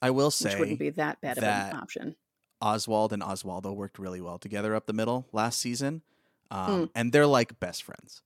I 0.00 0.12
will 0.12 0.28
which 0.28 0.34
say 0.34 0.58
wouldn't 0.58 0.78
be 0.78 0.88
that 0.90 1.20
bad 1.20 1.36
of 1.36 1.44
an 1.44 1.76
option. 1.76 2.16
Oswald 2.60 3.12
and 3.12 3.22
Oswaldo 3.22 3.74
worked 3.74 3.98
really 3.98 4.20
well 4.20 4.38
together 4.38 4.74
up 4.74 4.86
the 4.86 4.92
middle 4.92 5.26
last 5.32 5.58
season. 5.60 6.02
Um, 6.50 6.90
And 6.94 7.12
they're 7.12 7.26
like 7.26 7.60
best 7.60 7.82
friends, 7.84 8.22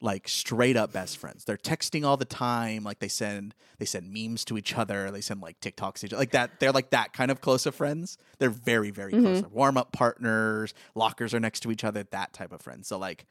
like 0.00 0.28
straight 0.28 0.76
up 0.76 0.92
best 0.92 1.18
friends. 1.18 1.44
They're 1.44 1.56
texting 1.56 2.04
all 2.06 2.16
the 2.16 2.24
time. 2.24 2.84
Like 2.84 3.00
they 3.00 3.08
send 3.08 3.54
they 3.78 3.84
send 3.86 4.12
memes 4.12 4.44
to 4.46 4.56
each 4.56 4.74
other. 4.76 5.10
They 5.10 5.20
send 5.20 5.40
like 5.40 5.58
TikToks 5.60 5.94
to 6.00 6.06
each 6.06 6.12
other. 6.12 6.20
Like 6.20 6.30
that. 6.30 6.60
They're 6.60 6.72
like 6.72 6.90
that 6.90 7.12
kind 7.12 7.30
of 7.30 7.40
close 7.40 7.66
of 7.66 7.74
friends. 7.74 8.18
They're 8.38 8.50
very 8.50 8.90
very 8.90 9.12
close. 9.12 9.42
Mhm. 9.42 9.50
Warm 9.50 9.76
up 9.76 9.90
partners. 9.92 10.74
Lockers 10.94 11.34
are 11.34 11.40
next 11.40 11.60
to 11.60 11.72
each 11.72 11.82
other. 11.84 12.04
That 12.04 12.32
type 12.32 12.52
of 12.52 12.62
friends. 12.62 12.86
So 12.88 12.98
like, 12.98 13.26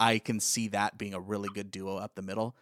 I 0.00 0.18
can 0.18 0.40
see 0.40 0.66
that 0.68 0.98
being 0.98 1.14
a 1.14 1.20
really 1.20 1.48
good 1.54 1.70
duo 1.70 1.96
up 1.96 2.16
the 2.16 2.22
middle. 2.22 2.56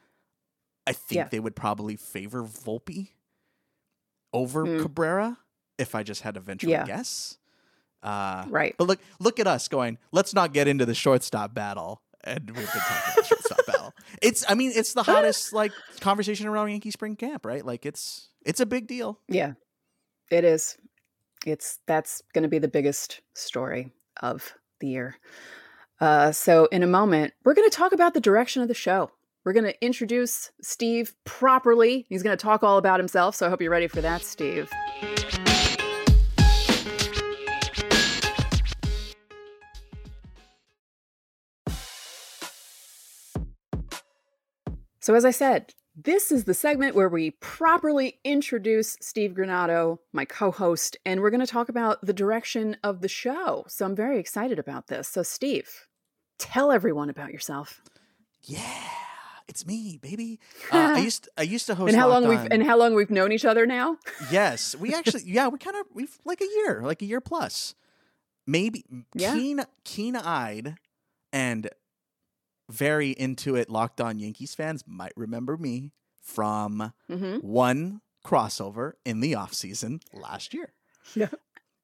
I 0.87 0.93
think 0.93 1.17
Yeah. 1.17 1.29
they 1.29 1.41
would 1.41 1.57
probably 1.57 1.97
favor 1.97 2.43
Volpe 2.45 3.09
over 4.33 4.65
Mm. 4.67 4.83
Cabrera 4.83 5.39
if 5.79 5.95
I 5.95 6.03
just 6.03 6.23
had 6.23 6.35
to 6.35 6.41
venture 6.41 6.69
Yeah. 6.69 6.85
a 6.85 6.87
guess. 6.87 7.39
Uh, 8.03 8.45
Right. 8.49 8.75
but 8.79 8.87
look, 8.87 9.01
look 9.19 9.41
at 9.41 9.47
us 9.47 9.67
going. 9.69 9.99
Let's 10.13 10.35
not 10.35 10.53
get 10.53 10.69
into 10.69 10.85
the 10.87 10.95
shortstop 10.95 11.55
battle, 11.55 12.03
and 12.23 12.47
we've 12.51 12.57
been 12.57 12.67
talking 12.67 12.97
about 13.05 13.17
the 13.17 13.25
shortstop 13.25 13.67
battle. 13.67 13.93
It's, 14.21 14.45
I 14.49 14.55
mean, 14.55 14.73
it's 14.75 14.93
the 14.93 15.03
hottest 15.03 15.53
like 15.55 15.73
conversation 16.01 16.47
around 16.47 16.69
Yankee 16.71 16.91
spring 16.91 17.17
camp, 17.17 17.47
right? 17.47 17.65
Like 17.65 17.87
it's, 17.87 18.29
it's 18.45 18.61
a 18.61 18.67
big 18.67 18.87
deal. 18.87 19.19
Yeah, 19.29 19.53
it 20.31 20.45
is. 20.45 20.77
It's 21.47 21.79
that's 21.87 22.23
going 22.35 22.43
to 22.43 22.49
be 22.49 22.59
the 22.59 22.69
biggest 22.69 23.21
story 23.35 23.91
of 24.23 24.55
the 24.81 24.89
year. 24.89 25.17
Uh, 26.01 26.33
so, 26.33 26.67
in 26.67 26.83
a 26.83 26.87
moment, 26.87 27.33
we're 27.45 27.55
going 27.55 27.69
to 27.71 27.75
talk 27.77 27.93
about 27.93 28.15
the 28.15 28.21
direction 28.21 28.61
of 28.63 28.69
the 28.69 28.75
show. 28.75 29.11
We're 29.45 29.53
going 29.53 29.65
to 29.67 29.85
introduce 29.85 30.51
Steve 30.63 31.15
properly. 31.25 32.05
He's 32.09 32.23
going 32.23 32.37
to 32.37 32.43
talk 32.43 32.63
all 32.63 32.79
about 32.79 32.99
himself. 33.01 33.35
So, 33.37 33.47
I 33.47 33.51
hope 33.51 33.61
you're 33.63 33.71
ready 33.71 33.89
for 33.89 34.01
that, 34.01 34.23
Steve. 34.23 34.69
So, 45.05 45.15
as 45.15 45.27
I 45.27 45.33
said, 45.33 45.75
this 45.95 46.33
is 46.33 46.45
the 46.45 46.55
segment 46.55 46.95
where 46.95 47.11
we 47.11 47.33
properly 47.33 48.21
introduce 48.25 48.97
Steve 49.03 49.33
Granado, 49.33 49.99
my 50.15 50.25
co 50.25 50.51
host, 50.51 50.97
and 51.05 51.21
we're 51.21 51.29
going 51.29 51.45
to 51.45 51.47
talk 51.47 51.69
about 51.69 52.01
the 52.01 52.15
direction 52.15 52.79
of 52.83 53.03
the 53.03 53.09
show. 53.09 53.67
So, 53.69 53.85
I'm 53.85 53.95
very 53.95 54.19
excited 54.19 54.59
about 54.59 54.87
this. 54.87 55.07
So, 55.07 55.23
Steve, 55.23 55.69
tell 56.39 56.73
everyone 56.73 57.11
about 57.11 57.35
yourself. 57.35 57.83
Yeah. 58.45 58.65
it's 59.47 59.67
me, 59.67 59.99
baby. 60.01 60.41
Uh, 60.73 60.95
I 60.97 61.01
used 61.01 61.29
I 61.37 61.43
used 61.43 61.67
to 61.67 61.75
host. 61.75 61.93
and 61.93 62.01
how 62.01 62.09
long 62.09 62.27
we've 62.27 62.49
and 62.51 62.65
how 62.65 62.79
long 62.79 62.95
we've 62.95 63.11
known 63.11 63.31
each 63.31 63.45
other 63.45 63.67
now? 63.67 63.99
yes, 64.31 64.75
we 64.75 64.95
actually 64.99 65.25
yeah 65.27 65.49
we 65.49 65.59
kind 65.59 65.77
of 65.77 65.85
we've 65.93 66.17
like 66.25 66.41
a 66.41 66.47
year, 66.47 66.81
like 66.83 67.03
a 67.03 67.05
year 67.05 67.21
plus, 67.21 67.75
maybe 68.47 68.87
Yeah. 69.15 69.35
keen 69.35 69.61
keen 69.85 70.17
eyed 70.17 70.77
and 71.31 71.69
very 72.71 73.11
into 73.11 73.57
it. 73.57 73.69
Locked 73.71 74.01
on 74.01 74.19
Yankees 74.19 74.55
fans 74.55 74.85
might 74.87 75.13
remember 75.17 75.57
me 75.57 75.93
from 76.23 76.93
hmm 77.09 77.37
one 77.39 78.01
crossover 78.25 78.93
in 79.05 79.21
the 79.21 79.35
off 79.35 79.53
season 79.55 80.01
last 80.13 80.55
year. 80.55 80.73
Yeah. 81.15 81.29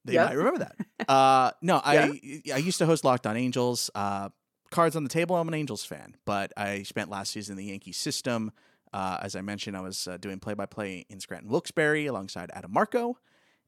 They 0.06 0.14
might 0.24 0.36
remember 0.36 0.60
that. 0.60 1.06
Uh, 1.06 1.50
no, 1.60 1.76
I 1.84 2.18
I 2.54 2.56
used 2.56 2.78
to 2.78 2.86
host 2.86 3.04
Locked 3.04 3.26
On 3.26 3.36
Angels. 3.36 3.90
Uh, 3.94 4.30
cards 4.70 4.96
on 4.96 5.02
the 5.02 5.10
table. 5.10 5.36
I'm 5.36 5.46
an 5.46 5.52
Angels 5.52 5.84
fan, 5.84 6.16
but 6.24 6.52
I 6.56 6.84
spent 6.84 7.10
last 7.10 7.32
season 7.32 7.52
in 7.52 7.58
the 7.58 7.70
Yankee 7.70 7.92
system. 7.92 8.50
Uh, 8.94 9.18
as 9.20 9.36
I 9.36 9.42
mentioned, 9.42 9.76
I 9.76 9.82
was 9.82 10.08
uh, 10.08 10.16
doing 10.16 10.38
play 10.40 10.54
by 10.54 10.64
play 10.64 11.04
in 11.10 11.20
Scranton 11.20 11.50
Wilkes-Barre 11.50 12.06
alongside 12.06 12.50
Adam 12.54 12.72
Marco. 12.72 13.18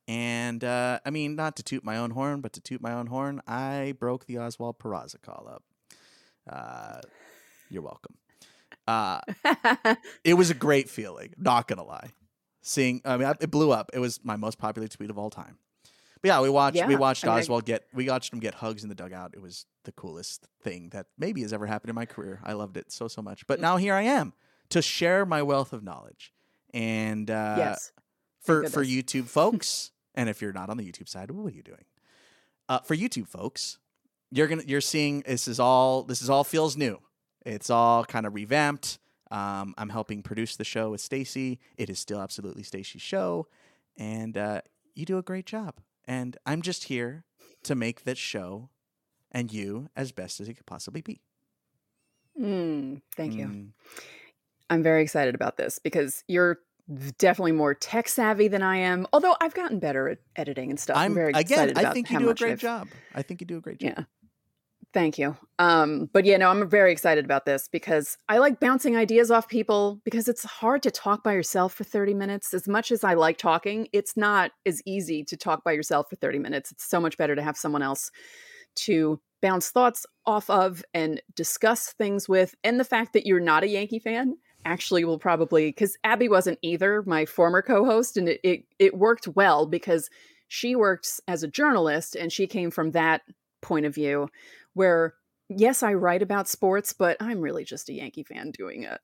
And 0.08 0.64
uh, 0.64 1.00
I 1.04 1.10
mean, 1.10 1.36
not 1.36 1.56
to 1.56 1.62
toot 1.62 1.84
my 1.84 1.98
own 1.98 2.12
horn, 2.12 2.40
but 2.40 2.54
to 2.54 2.60
toot 2.60 2.80
my 2.80 2.92
own 2.94 3.08
horn, 3.08 3.42
I 3.46 3.94
broke 4.00 4.24
the 4.24 4.38
Oswald 4.38 4.78
Peraza 4.78 5.20
call 5.20 5.46
up. 5.52 5.62
Uh, 6.48 7.00
you're 7.70 7.82
welcome. 7.82 8.14
Uh, 8.86 9.20
it 10.24 10.34
was 10.34 10.50
a 10.50 10.54
great 10.54 10.88
feeling. 10.90 11.32
Not 11.38 11.68
gonna 11.68 11.84
lie, 11.84 12.10
seeing. 12.62 13.00
I 13.04 13.16
mean, 13.16 13.32
it 13.40 13.50
blew 13.50 13.70
up. 13.70 13.90
It 13.94 13.98
was 14.00 14.20
my 14.24 14.36
most 14.36 14.58
popular 14.58 14.88
tweet 14.88 15.10
of 15.10 15.18
all 15.18 15.30
time. 15.30 15.58
But 16.20 16.28
yeah, 16.28 16.40
we 16.40 16.48
watched. 16.50 16.86
we 16.86 16.96
watched 16.96 17.24
I 17.24 17.28
mean, 17.28 17.38
Oswald 17.38 17.64
get. 17.64 17.84
We 17.92 18.08
watched 18.08 18.32
him 18.32 18.40
get 18.40 18.54
hugs 18.54 18.82
in 18.82 18.88
the 18.88 18.94
dugout. 18.94 19.32
It 19.34 19.42
was 19.42 19.66
the 19.84 19.92
coolest 19.92 20.46
thing 20.62 20.88
that 20.90 21.06
maybe 21.18 21.42
has 21.42 21.52
ever 21.52 21.66
happened 21.66 21.90
in 21.90 21.94
my 21.96 22.06
career. 22.06 22.40
I 22.44 22.52
loved 22.54 22.76
it 22.76 22.90
so 22.92 23.08
so 23.08 23.22
much. 23.22 23.46
But 23.46 23.58
Mm. 23.58 23.62
now 23.62 23.76
here 23.76 23.94
I 23.94 24.02
am 24.02 24.32
to 24.70 24.82
share 24.82 25.24
my 25.26 25.42
wealth 25.42 25.72
of 25.72 25.82
knowledge. 25.82 26.32
And 26.74 27.30
uh, 27.30 27.54
yes. 27.58 27.92
for 28.40 28.68
for. 28.68 28.84
YouTube 28.84 29.26
folks, 29.26 29.90
and 30.14 30.28
if 30.28 30.40
you're 30.40 30.52
not 30.52 30.70
on 30.70 30.76
the 30.76 30.84
YouTube 30.84 31.08
side, 31.08 31.30
what 31.30 31.52
are 31.52 31.56
you 31.56 31.62
doing? 31.62 31.84
Uh, 32.68 32.78
for 32.80 32.96
YouTube 32.96 33.28
folks, 33.28 33.78
you're 34.32 34.48
gonna 34.48 34.62
you're 34.66 34.80
seeing 34.80 35.22
this 35.26 35.46
is 35.46 35.60
all 35.60 36.02
this 36.02 36.22
is 36.22 36.28
all 36.30 36.42
feels 36.44 36.76
new. 36.76 36.98
It's 37.44 37.70
all 37.70 38.04
kind 38.04 38.26
of 38.26 38.34
revamped. 38.34 38.98
Um, 39.30 39.74
I'm 39.78 39.88
helping 39.88 40.22
produce 40.22 40.56
the 40.56 40.64
show 40.64 40.90
with 40.90 41.00
Stacy. 41.00 41.58
It 41.76 41.88
is 41.90 41.98
still 41.98 42.20
absolutely 42.20 42.62
Stacy's 42.64 43.02
show, 43.02 43.46
and 43.96 44.36
uh, 44.36 44.60
you 44.94 45.04
do 45.06 45.18
a 45.18 45.22
great 45.22 45.46
job. 45.46 45.74
And 46.04 46.36
I'm 46.44 46.62
just 46.62 46.84
here 46.84 47.24
to 47.62 47.74
make 47.74 48.04
this 48.04 48.18
show 48.18 48.68
and 49.30 49.52
you 49.52 49.88
as 49.96 50.12
best 50.12 50.40
as 50.40 50.48
it 50.48 50.54
could 50.54 50.66
possibly 50.66 51.00
be. 51.00 51.20
Mm, 52.40 53.02
thank 53.16 53.34
you. 53.34 53.46
Mm, 53.46 53.68
I'm 54.70 54.82
very 54.82 55.02
excited 55.02 55.34
about 55.34 55.56
this 55.56 55.78
because 55.78 56.24
you're 56.28 56.58
definitely 57.18 57.52
more 57.52 57.74
tech 57.74 58.08
savvy 58.08 58.48
than 58.48 58.62
I 58.62 58.78
am. 58.78 59.06
Although 59.12 59.36
I've 59.40 59.54
gotten 59.54 59.78
better 59.78 60.08
at 60.08 60.18
editing 60.36 60.70
and 60.70 60.80
stuff. 60.80 60.96
I'm, 60.96 61.12
I'm 61.12 61.14
very 61.14 61.30
again. 61.30 61.68
excited 61.70 61.78
I 61.78 61.92
think 61.92 62.10
you 62.10 62.18
do 62.18 62.30
a 62.30 62.34
great 62.34 62.52
I've- 62.52 62.60
job. 62.60 62.88
I 63.14 63.22
think 63.22 63.40
you 63.40 63.46
do 63.46 63.56
a 63.58 63.60
great 63.60 63.78
job. 63.78 63.92
Yeah. 63.96 64.04
Thank 64.92 65.18
you. 65.18 65.36
Um, 65.58 66.10
but 66.12 66.26
yeah, 66.26 66.36
no, 66.36 66.50
I'm 66.50 66.68
very 66.68 66.92
excited 66.92 67.24
about 67.24 67.46
this 67.46 67.66
because 67.66 68.18
I 68.28 68.38
like 68.38 68.60
bouncing 68.60 68.94
ideas 68.94 69.30
off 69.30 69.48
people 69.48 70.00
because 70.04 70.28
it's 70.28 70.44
hard 70.44 70.82
to 70.82 70.90
talk 70.90 71.24
by 71.24 71.32
yourself 71.32 71.72
for 71.72 71.84
30 71.84 72.12
minutes. 72.12 72.52
As 72.52 72.68
much 72.68 72.92
as 72.92 73.02
I 73.02 73.14
like 73.14 73.38
talking, 73.38 73.88
it's 73.92 74.16
not 74.16 74.50
as 74.66 74.82
easy 74.84 75.24
to 75.24 75.36
talk 75.36 75.64
by 75.64 75.72
yourself 75.72 76.10
for 76.10 76.16
30 76.16 76.40
minutes. 76.40 76.72
It's 76.72 76.84
so 76.84 77.00
much 77.00 77.16
better 77.16 77.34
to 77.34 77.42
have 77.42 77.56
someone 77.56 77.82
else 77.82 78.10
to 78.74 79.18
bounce 79.40 79.70
thoughts 79.70 80.04
off 80.26 80.48
of 80.50 80.84
and 80.92 81.22
discuss 81.36 81.92
things 81.92 82.28
with. 82.28 82.54
And 82.62 82.78
the 82.78 82.84
fact 82.84 83.14
that 83.14 83.26
you're 83.26 83.40
not 83.40 83.64
a 83.64 83.68
Yankee 83.68 83.98
fan 83.98 84.36
actually 84.64 85.04
will 85.04 85.18
probably 85.18 85.68
because 85.68 85.96
Abby 86.04 86.28
wasn't 86.28 86.58
either, 86.62 87.02
my 87.06 87.24
former 87.24 87.62
co-host, 87.62 88.16
and 88.16 88.28
it, 88.28 88.40
it 88.44 88.64
it 88.78 88.96
worked 88.96 89.26
well 89.28 89.66
because 89.66 90.08
she 90.48 90.76
works 90.76 91.20
as 91.26 91.42
a 91.42 91.48
journalist 91.48 92.14
and 92.14 92.30
she 92.30 92.46
came 92.46 92.70
from 92.70 92.92
that 92.92 93.22
point 93.62 93.86
of 93.86 93.94
view 93.94 94.28
where 94.74 95.14
yes 95.48 95.82
i 95.82 95.92
write 95.92 96.22
about 96.22 96.48
sports 96.48 96.92
but 96.92 97.16
i'm 97.20 97.40
really 97.40 97.64
just 97.64 97.88
a 97.88 97.92
yankee 97.92 98.22
fan 98.22 98.50
doing 98.50 98.84
a, 98.86 98.98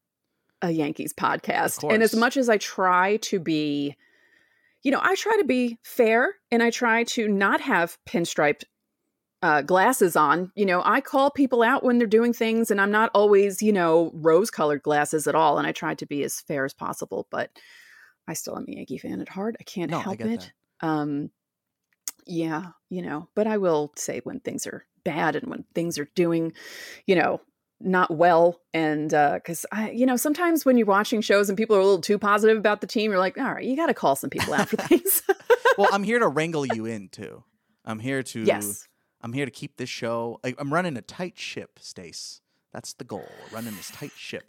a 0.63 0.71
yankees 0.71 1.13
podcast. 1.13 1.89
And 1.93 2.03
as 2.03 2.15
much 2.17 2.37
as 2.37 2.49
i 2.49 2.57
try 2.59 3.17
to 3.19 3.39
be 3.39 3.97
you 4.83 4.91
know 4.91 5.01
i 5.03 5.15
try 5.15 5.37
to 5.39 5.45
be 5.45 5.79
fair 5.83 6.35
and 6.51 6.63
i 6.63 6.71
try 6.71 7.05
to 7.05 7.29
not 7.29 7.61
have 7.61 7.99
pinstriped 8.09 8.65
uh, 9.41 9.63
glasses 9.63 10.17
on. 10.17 10.51
You 10.57 10.67
know 10.67 10.83
i 10.85 11.01
call 11.01 11.31
people 11.31 11.63
out 11.63 11.85
when 11.85 11.99
they're 11.99 12.09
doing 12.09 12.33
things 12.33 12.71
and 12.73 12.81
i'm 12.81 12.91
not 12.91 13.11
always 13.15 13.63
you 13.63 13.73
know 13.73 14.11
rose 14.15 14.51
colored 14.51 14.83
glasses 14.83 15.29
at 15.29 15.37
all 15.37 15.59
and 15.59 15.67
i 15.67 15.71
try 15.73 15.95
to 15.95 16.07
be 16.07 16.25
as 16.25 16.41
fair 16.41 16.65
as 16.65 16.75
possible 16.75 17.29
but 17.31 17.51
i 18.27 18.33
still 18.33 18.57
am 18.57 18.65
a 18.69 18.73
yankee 18.73 18.99
fan 18.99 19.21
at 19.21 19.29
heart. 19.29 19.55
I 19.61 19.63
can't 19.63 19.91
No, 19.93 20.01
help 20.01 20.19
get 20.19 20.27
it. 20.27 20.53
that. 20.81 20.87
um 20.89 21.31
yeah 22.27 22.71
you 22.91 23.01
know 23.01 23.29
but 23.37 23.47
i 23.47 23.59
will 23.59 23.93
say 23.97 24.21
when 24.25 24.41
things 24.41 24.67
are 24.67 24.85
bad 25.09 25.37
and 25.37 25.49
when 25.49 25.65
things 25.75 25.99
are 25.99 26.09
doing 26.15 26.53
you 27.07 27.15
know 27.15 27.41
not 27.81 28.11
well 28.11 28.61
and 28.75 29.15
uh 29.15 29.35
because 29.35 29.65
i 29.71 29.91
you 29.91 30.05
know 30.05 30.17
sometimes 30.17 30.65
when 30.65 30.77
you're 30.77 30.87
watching 30.87 31.21
shows 31.21 31.49
and 31.49 31.57
people 31.57 31.77
are 31.77 31.81
a 31.81 31.85
little 31.85 32.01
too 32.01 32.19
positive 32.19 32.59
about 32.59 32.81
the 32.81 32.87
team 32.87 33.11
you're 33.11 33.21
like 33.21 33.39
all 33.39 33.55
right 33.55 33.65
you 33.65 33.77
got 33.77 33.87
to 33.87 33.95
call 33.95 34.17
some 34.17 34.31
people 34.31 34.53
out 34.53 34.69
for 34.69 34.77
things 34.89 35.23
well, 35.79 35.89
I'm 35.93 36.03
here 36.03 36.19
to 36.19 36.29
wrangle 36.29 36.67
you 36.67 36.85
in 36.87 37.09
too. 37.09 37.45
I'm 37.85 38.01
here 38.01 38.23
to 38.23 38.41
yes 38.43 38.87
I'm 39.21 39.33
here 39.33 39.47
to 39.47 39.51
keep 39.51 39.77
this 39.77 39.89
show. 39.89 40.41
I, 40.45 40.55
I'm 40.59 40.73
running 40.73 40.97
a 40.97 41.03
tight 41.03 41.39
ship, 41.39 41.79
Stace. 41.81 42.41
That's 42.73 42.93
the 42.95 43.05
goal. 43.05 43.29
Running 43.53 43.75
this 43.75 43.91
tight 43.91 44.13
ship. 44.17 44.45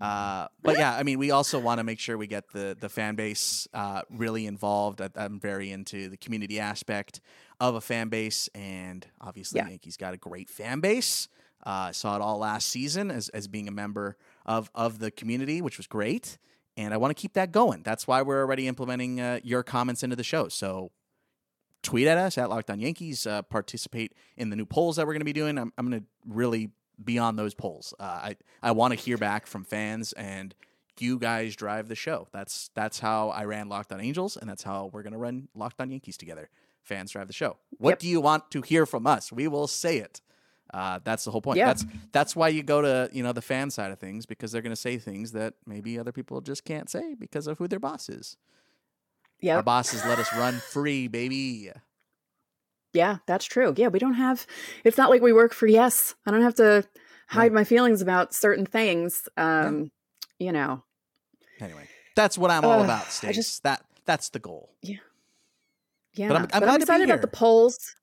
Uh, 0.00 0.46
but 0.62 0.78
yeah, 0.78 0.94
I 0.94 1.02
mean, 1.02 1.18
we 1.18 1.32
also 1.32 1.58
want 1.58 1.78
to 1.78 1.84
make 1.84 1.98
sure 1.98 2.16
we 2.16 2.28
get 2.28 2.52
the 2.52 2.76
the 2.78 2.88
fan 2.88 3.16
base 3.16 3.66
uh, 3.74 4.02
really 4.10 4.46
involved. 4.46 5.00
I, 5.00 5.08
I'm 5.16 5.40
very 5.40 5.72
into 5.72 6.08
the 6.08 6.16
community 6.16 6.60
aspect 6.60 7.20
of 7.60 7.74
a 7.74 7.80
fan 7.80 8.08
base, 8.08 8.48
and 8.54 9.06
obviously, 9.20 9.58
Yeah. 9.58 9.68
Yankees 9.68 9.96
got 9.96 10.14
a 10.14 10.16
great 10.16 10.48
fan 10.48 10.80
base. 10.80 11.28
Uh, 11.64 11.90
saw 11.92 12.14
it 12.14 12.22
all 12.22 12.38
last 12.38 12.68
season 12.68 13.10
as 13.10 13.28
as 13.30 13.48
being 13.48 13.66
a 13.68 13.72
member 13.72 14.16
of 14.46 14.70
of 14.74 15.00
the 15.00 15.10
community, 15.10 15.60
which 15.60 15.76
was 15.76 15.86
great. 15.86 16.38
And 16.76 16.94
I 16.94 16.96
want 16.96 17.10
to 17.16 17.20
keep 17.20 17.32
that 17.32 17.50
going. 17.50 17.82
That's 17.82 18.06
why 18.06 18.22
we're 18.22 18.40
already 18.40 18.68
implementing 18.68 19.20
uh, 19.20 19.40
your 19.42 19.64
comments 19.64 20.04
into 20.04 20.14
the 20.14 20.22
show. 20.22 20.46
So 20.48 20.92
tweet 21.82 22.06
at 22.06 22.16
us 22.16 22.38
at 22.38 22.48
Locked 22.48 22.70
On 22.70 22.78
Yankees. 22.78 23.26
Uh, 23.26 23.42
participate 23.42 24.14
in 24.36 24.50
the 24.50 24.56
new 24.56 24.64
polls 24.66 24.94
that 24.96 25.06
we're 25.06 25.14
going 25.14 25.20
to 25.20 25.24
be 25.24 25.32
doing. 25.32 25.58
I'm, 25.58 25.72
I'm 25.76 25.90
going 25.90 26.00
to 26.00 26.06
really 26.26 26.70
be 27.02 27.18
on 27.18 27.34
those 27.34 27.54
polls. 27.54 27.92
Uh, 27.98 28.04
I 28.04 28.36
I 28.62 28.70
want 28.70 28.92
to 28.92 28.98
hear 28.98 29.18
back 29.18 29.48
from 29.48 29.64
fans, 29.64 30.12
and 30.12 30.54
you 31.00 31.18
guys 31.18 31.56
drive 31.56 31.88
the 31.88 31.94
show. 31.96 32.28
That's 32.32 32.70
that's 32.74 33.00
how 33.00 33.30
I 33.30 33.44
ran 33.44 33.68
Locked 33.68 33.92
On 33.92 34.00
Angels, 34.00 34.36
and 34.36 34.48
that's 34.48 34.62
how 34.62 34.90
we're 34.92 35.02
going 35.02 35.12
to 35.12 35.18
run 35.18 35.48
Locked 35.56 35.80
On 35.80 35.90
Yankees 35.90 36.16
together. 36.16 36.48
Fans 36.88 37.12
drive 37.12 37.26
the 37.28 37.32
show. 37.32 37.56
What 37.78 37.90
Yep. 37.90 37.98
do 38.00 38.08
you 38.08 38.20
want 38.20 38.50
to 38.50 38.62
hear 38.62 38.84
from 38.86 39.06
us? 39.06 39.30
We 39.30 39.46
will 39.46 39.68
say 39.68 39.98
it. 39.98 40.20
Uh, 40.74 40.98
that's 41.04 41.24
the 41.24 41.30
whole 41.30 41.40
point. 41.40 41.56
Yeah. 41.58 41.66
That's 41.66 41.86
that's 42.12 42.34
why 42.36 42.48
you 42.48 42.62
go 42.62 42.82
to 42.82 43.08
you 43.12 43.22
know 43.22 43.32
the 43.32 43.40
fan 43.42 43.70
side 43.70 43.90
of 43.92 43.98
things 43.98 44.26
because 44.26 44.52
they're 44.52 44.60
going 44.62 44.72
to 44.72 44.76
say 44.76 44.98
things 44.98 45.32
that 45.32 45.54
maybe 45.66 45.98
other 45.98 46.12
people 46.12 46.40
just 46.40 46.64
can't 46.64 46.90
say 46.90 47.14
because 47.14 47.46
of 47.46 47.58
who 47.58 47.68
their 47.68 47.78
boss 47.78 48.08
is. 48.08 48.36
yeah 49.40 49.56
Our 49.56 49.62
bosses 49.62 50.04
let 50.04 50.18
us 50.18 50.30
run 50.34 50.54
free, 50.54 51.06
baby. 51.08 51.70
yeah 52.92 53.18
that's 53.26 53.44
true 53.44 53.72
yeah 53.76 53.88
we 53.88 53.98
don't 53.98 54.14
have 54.14 54.46
it's 54.84 54.96
not 54.98 55.10
like 55.10 55.22
we 55.22 55.32
work 55.32 55.52
for 55.54 55.66
yes 55.66 56.14
i 56.26 56.30
don't 56.30 56.42
have 56.42 56.54
to 56.56 56.84
hide 57.28 57.52
my 57.52 57.62
feelings 57.64 58.00
about 58.02 58.34
certain 58.34 58.66
things 58.66 59.28
um 59.36 59.90
you 60.38 60.52
know 60.52 60.82
Anyway, 61.60 61.88
that's 62.14 62.38
what 62.38 62.52
I'm 62.52 62.64
all 62.64 62.78
Ugh, 62.78 62.84
about, 62.84 63.10
Stace. 63.10 63.34
just- 63.34 63.62
that 63.64 63.82
that's 64.04 64.28
the 64.28 64.38
goal. 64.38 64.70
Yeah, 64.80 64.98
I'm- 66.26 66.34
I'm 66.36 66.42
but 66.42 66.58
glad 66.60 66.68
I'm 66.68 66.74
to 66.74 66.78
be 66.78 66.82
excited 66.82 67.04
about 67.10 67.20
the 67.22 67.28
polls. 67.28 67.94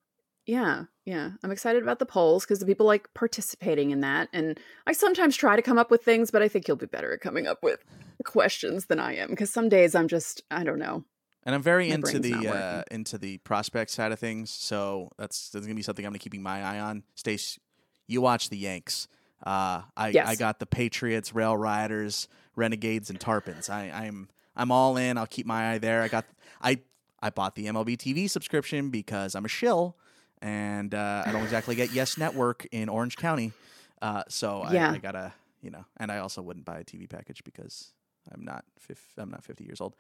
Yeah, 0.45 0.84
yeah, 1.06 1.32
I'm 1.43 1.51
excited 1.51 1.82
about 1.82 1.97
the 1.99 2.06
polls 2.06 2.43
because 2.45 2.60
the 2.60 2.65
people 2.67 2.86
like 2.86 3.12
participating 3.15 3.89
in 3.91 4.01
that, 4.01 4.30
and 4.32 4.60
I 4.86 4.93
sometimes 4.93 5.36
try 5.36 5.56
to 5.56 5.62
come 5.62 5.78
up 5.80 5.89
with 5.89 6.04
things, 6.04 6.30
but 6.30 6.41
I 6.43 6.47
think 6.47 6.67
you'll 6.67 6.78
be 6.78 6.86
better 6.86 7.13
at 7.13 7.21
coming 7.21 7.47
up 7.47 7.63
with 7.63 7.84
questions 8.25 8.86
than 8.86 8.99
I 8.99 9.15
am 9.15 9.30
because 9.30 9.49
some 9.51 9.69
days 9.69 9.95
I'm 9.95 10.08
just 10.08 10.43
I 10.51 10.63
don't 10.63 10.80
know. 10.80 11.04
And 11.43 11.54
I'm 11.56 11.62
very 11.62 11.89
My 11.89 11.95
into 11.95 12.19
the 12.19 12.47
uh, 12.47 12.84
into 12.91 13.17
the 13.17 13.38
prospect 13.39 13.91
side 13.91 14.12
of 14.12 14.19
things. 14.19 14.49
So 14.51 15.12
that's 15.17 15.49
that's 15.49 15.65
gonna 15.65 15.75
be 15.75 15.82
something 15.84 16.06
I'm 16.06 16.12
gonna 16.12 16.19
keeping 16.19 16.41
my 16.43 16.63
eye 16.63 16.80
on. 16.80 17.04
Stace, 17.15 17.60
you 18.08 18.21
watch 18.21 18.49
the 18.49 18.58
Yanks. 18.58 19.08
Uh, 19.45 19.82
I 19.97 20.10
Yes. 20.10 20.28
I 20.28 20.36
got 20.36 20.60
the 20.60 20.65
Patriots, 20.65 21.34
Rail 21.36 21.56
Riders, 21.58 22.28
Renegades, 22.56 23.10
and 23.10 23.19
Tarpons. 23.19 23.69
I, 23.69 23.91
I'm 23.91 24.30
I'm 24.56 24.71
all 24.71 24.95
in. 24.97 25.17
I'll 25.17 25.28
keep 25.28 25.45
my 25.45 25.73
eye 25.73 25.78
there. 25.80 26.01
I 26.01 26.08
got 26.08 26.25
I 26.62 26.80
I 27.21 27.30
bought 27.30 27.56
the 27.56 27.65
MLB 27.65 27.97
TV 27.97 28.30
subscription 28.30 28.89
because 28.89 29.36
I'm 29.36 29.45
a 29.45 29.49
shill, 29.49 29.95
and 30.41 30.93
uh, 30.93 31.23
I 31.25 31.32
don't 31.32 31.43
exactly 31.43 31.75
get 31.75 31.91
Yes 31.91 32.17
Network 32.19 32.67
in 32.71 32.89
Orange 32.89 33.17
County. 33.17 33.54
Uh, 34.01 34.23
so 34.28 34.62
I, 34.62 34.73
Yeah. 34.73 34.91
I 34.91 34.97
gotta 34.97 35.34
you 35.62 35.71
know, 35.71 35.86
and 35.97 36.12
I 36.12 36.19
also 36.19 36.41
wouldn't 36.43 36.65
buy 36.65 36.80
a 36.80 36.84
TV 36.84 37.10
package 37.10 37.43
because 37.43 37.93
I'm 38.32 38.43
not 38.45 38.65
fif- 38.78 39.13
I'm 39.17 39.32
not 39.32 39.43
50 39.43 39.63
years 39.63 39.82
old. 39.82 39.95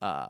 Uh, 0.00 0.28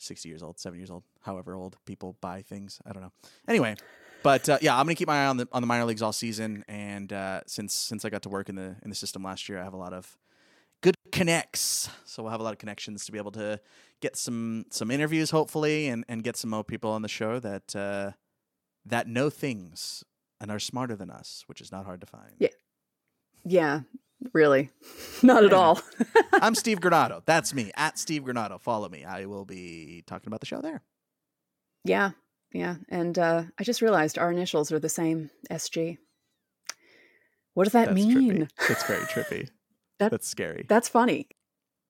60 0.00 0.28
years 0.28 0.42
old, 0.42 0.58
70 0.58 0.80
years 0.80 0.90
old, 0.90 1.02
however 1.22 1.54
old 1.54 1.76
people 1.84 2.16
buy 2.20 2.40
things. 2.42 2.80
I 2.86 2.92
don't 2.92 3.02
know. 3.02 3.12
Anyway, 3.48 3.74
But 4.22 4.48
uh, 4.48 4.58
yeah, 4.62 4.74
I'm 4.76 4.84
gonna 4.86 4.94
keep 4.94 5.08
my 5.08 5.24
eye 5.24 5.26
on 5.26 5.36
the 5.36 5.48
on 5.52 5.62
the 5.62 5.66
minor 5.66 5.84
leagues 5.84 6.02
all 6.02 6.12
season, 6.12 6.64
and 6.68 7.12
uh, 7.12 7.40
since 7.46 7.74
since 7.74 8.04
I 8.04 8.08
got 8.10 8.22
to 8.22 8.28
work 8.28 8.48
in 8.48 8.54
the 8.54 8.76
in 8.82 8.90
the 8.90 8.96
system 8.96 9.22
last 9.22 9.48
year, 9.48 9.58
I 9.60 9.64
have 9.64 9.74
a 9.74 9.78
lot 9.78 9.92
of 9.92 10.16
good 10.82 10.94
connects. 11.12 11.88
So 12.04 12.22
we'll 12.22 12.32
have 12.32 12.40
a 12.40 12.44
lot 12.44 12.52
of 12.52 12.58
connections 12.58 13.04
to 13.06 13.12
be 13.12 13.18
able 13.18 13.32
to 13.32 13.60
get 14.00 14.16
some 14.16 14.66
some 14.70 14.90
interviews, 14.90 15.30
hopefully, 15.30 15.88
and 15.88 16.04
and 16.08 16.22
get 16.22 16.36
some 16.36 16.50
more 16.50 16.64
people 16.64 16.90
on 16.90 17.02
the 17.02 17.08
show 17.08 17.38
that 17.40 17.74
uh, 17.76 18.12
that 18.86 19.06
know 19.08 19.30
things 19.30 20.04
and 20.40 20.50
are 20.50 20.58
smarter 20.58 20.96
than 20.96 21.10
us, 21.10 21.44
which 21.46 21.60
is 21.60 21.72
not 21.72 21.84
hard 21.84 22.00
to 22.00 22.06
find. 22.06 22.32
Yeah. 22.38 22.48
Yeah, 23.44 23.80
really. 24.34 24.70
Not 25.22 25.44
at 25.44 25.52
all. 25.52 25.80
I'm 26.32 26.54
Steve 26.54 26.80
Granado. 26.80 27.22
That's 27.24 27.54
me 27.54 27.70
at 27.76 27.98
Steve 27.98 28.24
Granado. 28.24 28.60
Follow 28.60 28.88
me. 28.88 29.04
I 29.04 29.24
will 29.26 29.44
be 29.44 30.02
talking 30.06 30.26
about 30.26 30.40
the 30.40 30.46
show 30.46 30.60
there. 30.60 30.82
Yeah, 31.84 32.10
yeah. 32.52 32.76
And 32.88 33.18
uh, 33.18 33.44
I 33.58 33.64
just 33.64 33.80
realized 33.80 34.18
our 34.18 34.30
initials 34.30 34.70
are 34.72 34.80
the 34.80 34.88
same 34.88 35.30
SG. 35.50 35.98
What 37.54 37.64
does 37.64 37.72
that 37.72 37.94
That's 37.94 38.04
mean? 38.04 38.48
trippy. 38.48 38.68
That's 38.68 38.84
very 38.86 39.04
trippy. 39.04 39.48
That- 39.98 40.10
That's 40.10 40.28
scary. 40.28 40.64
That's 40.68 40.88
funny. 40.88 41.28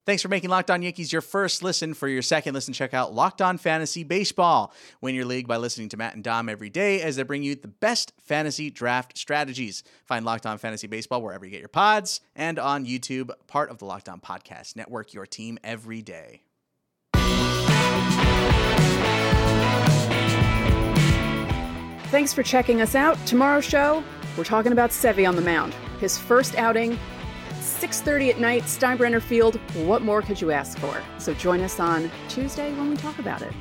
Thanks 0.07 0.23
for 0.23 0.29
making 0.29 0.49
Locked 0.49 0.71
On 0.71 0.81
Yankees 0.81 1.13
your 1.13 1.21
first 1.21 1.63
listen. 1.63 1.93
For 1.93 2.09
your 2.09 2.23
second 2.23 2.55
listen, 2.55 2.73
check 2.73 2.95
out 2.95 3.13
Locked 3.13 3.43
On 3.43 3.59
Fantasy 3.59 4.05
Baseball. 4.05 4.73
Win 5.03 5.15
your 5.15 5.27
league 5.27 5.47
by 5.47 5.59
listening 5.59 5.91
to 5.91 5.99
Matt 5.99 6.15
and 6.15 6.25
Dom 6.25 6.49
every 6.49 6.71
day 6.71 7.03
as 7.03 7.17
they 7.17 7.25
bring 7.25 7.43
you 7.43 7.55
the 7.55 7.69
best 7.69 8.15
fantasy 8.19 8.71
draft 8.71 9.19
strategies. 9.19 9.83
Find 10.07 10.25
Locked 10.25 10.47
On 10.47 10.57
Fantasy 10.57 10.87
Baseball 10.87 11.21
wherever 11.21 11.45
you 11.45 11.51
get 11.51 11.61
your 11.61 11.69
pods 11.69 12.23
and 12.35 12.59
on 12.59 12.87
YouTube, 12.87 13.31
part 13.49 13.71
of 13.71 13.77
the 13.77 13.85
Locked 13.85 14.09
On 14.09 14.19
Podcast 14.19 14.77
Network, 14.77 15.13
your 15.13 15.27
team 15.27 15.59
every 15.63 16.01
day. 16.01 16.41
Thanks 22.11 22.33
for 22.33 22.43
checking 22.43 22.81
us 22.81 22.95
out. 22.95 23.19
Tomorrow's 23.27 23.67
show, 23.67 24.03
we're 24.39 24.45
talking 24.45 24.73
about 24.73 24.91
Sevy 24.91 25.29
on 25.29 25.37
the 25.37 25.43
mound. 25.43 25.75
His 26.01 26.17
first 26.17 26.57
outing, 26.57 26.99
6:30 27.81 28.31
at 28.31 28.41
night, 28.41 28.65
Steinbrenner 28.65 29.23
Field. 29.23 29.61
What 29.87 30.03
more 30.03 30.21
could 30.23 30.41
you 30.41 30.51
ask 30.51 30.79
for? 30.79 31.01
So 31.19 31.33
join 31.35 31.61
us 31.61 31.79
on 31.79 32.11
Tuesday 32.29 32.73
when 32.75 32.91
we 32.91 32.97
talk 32.97 33.19
about 33.19 33.43
it. 33.43 33.53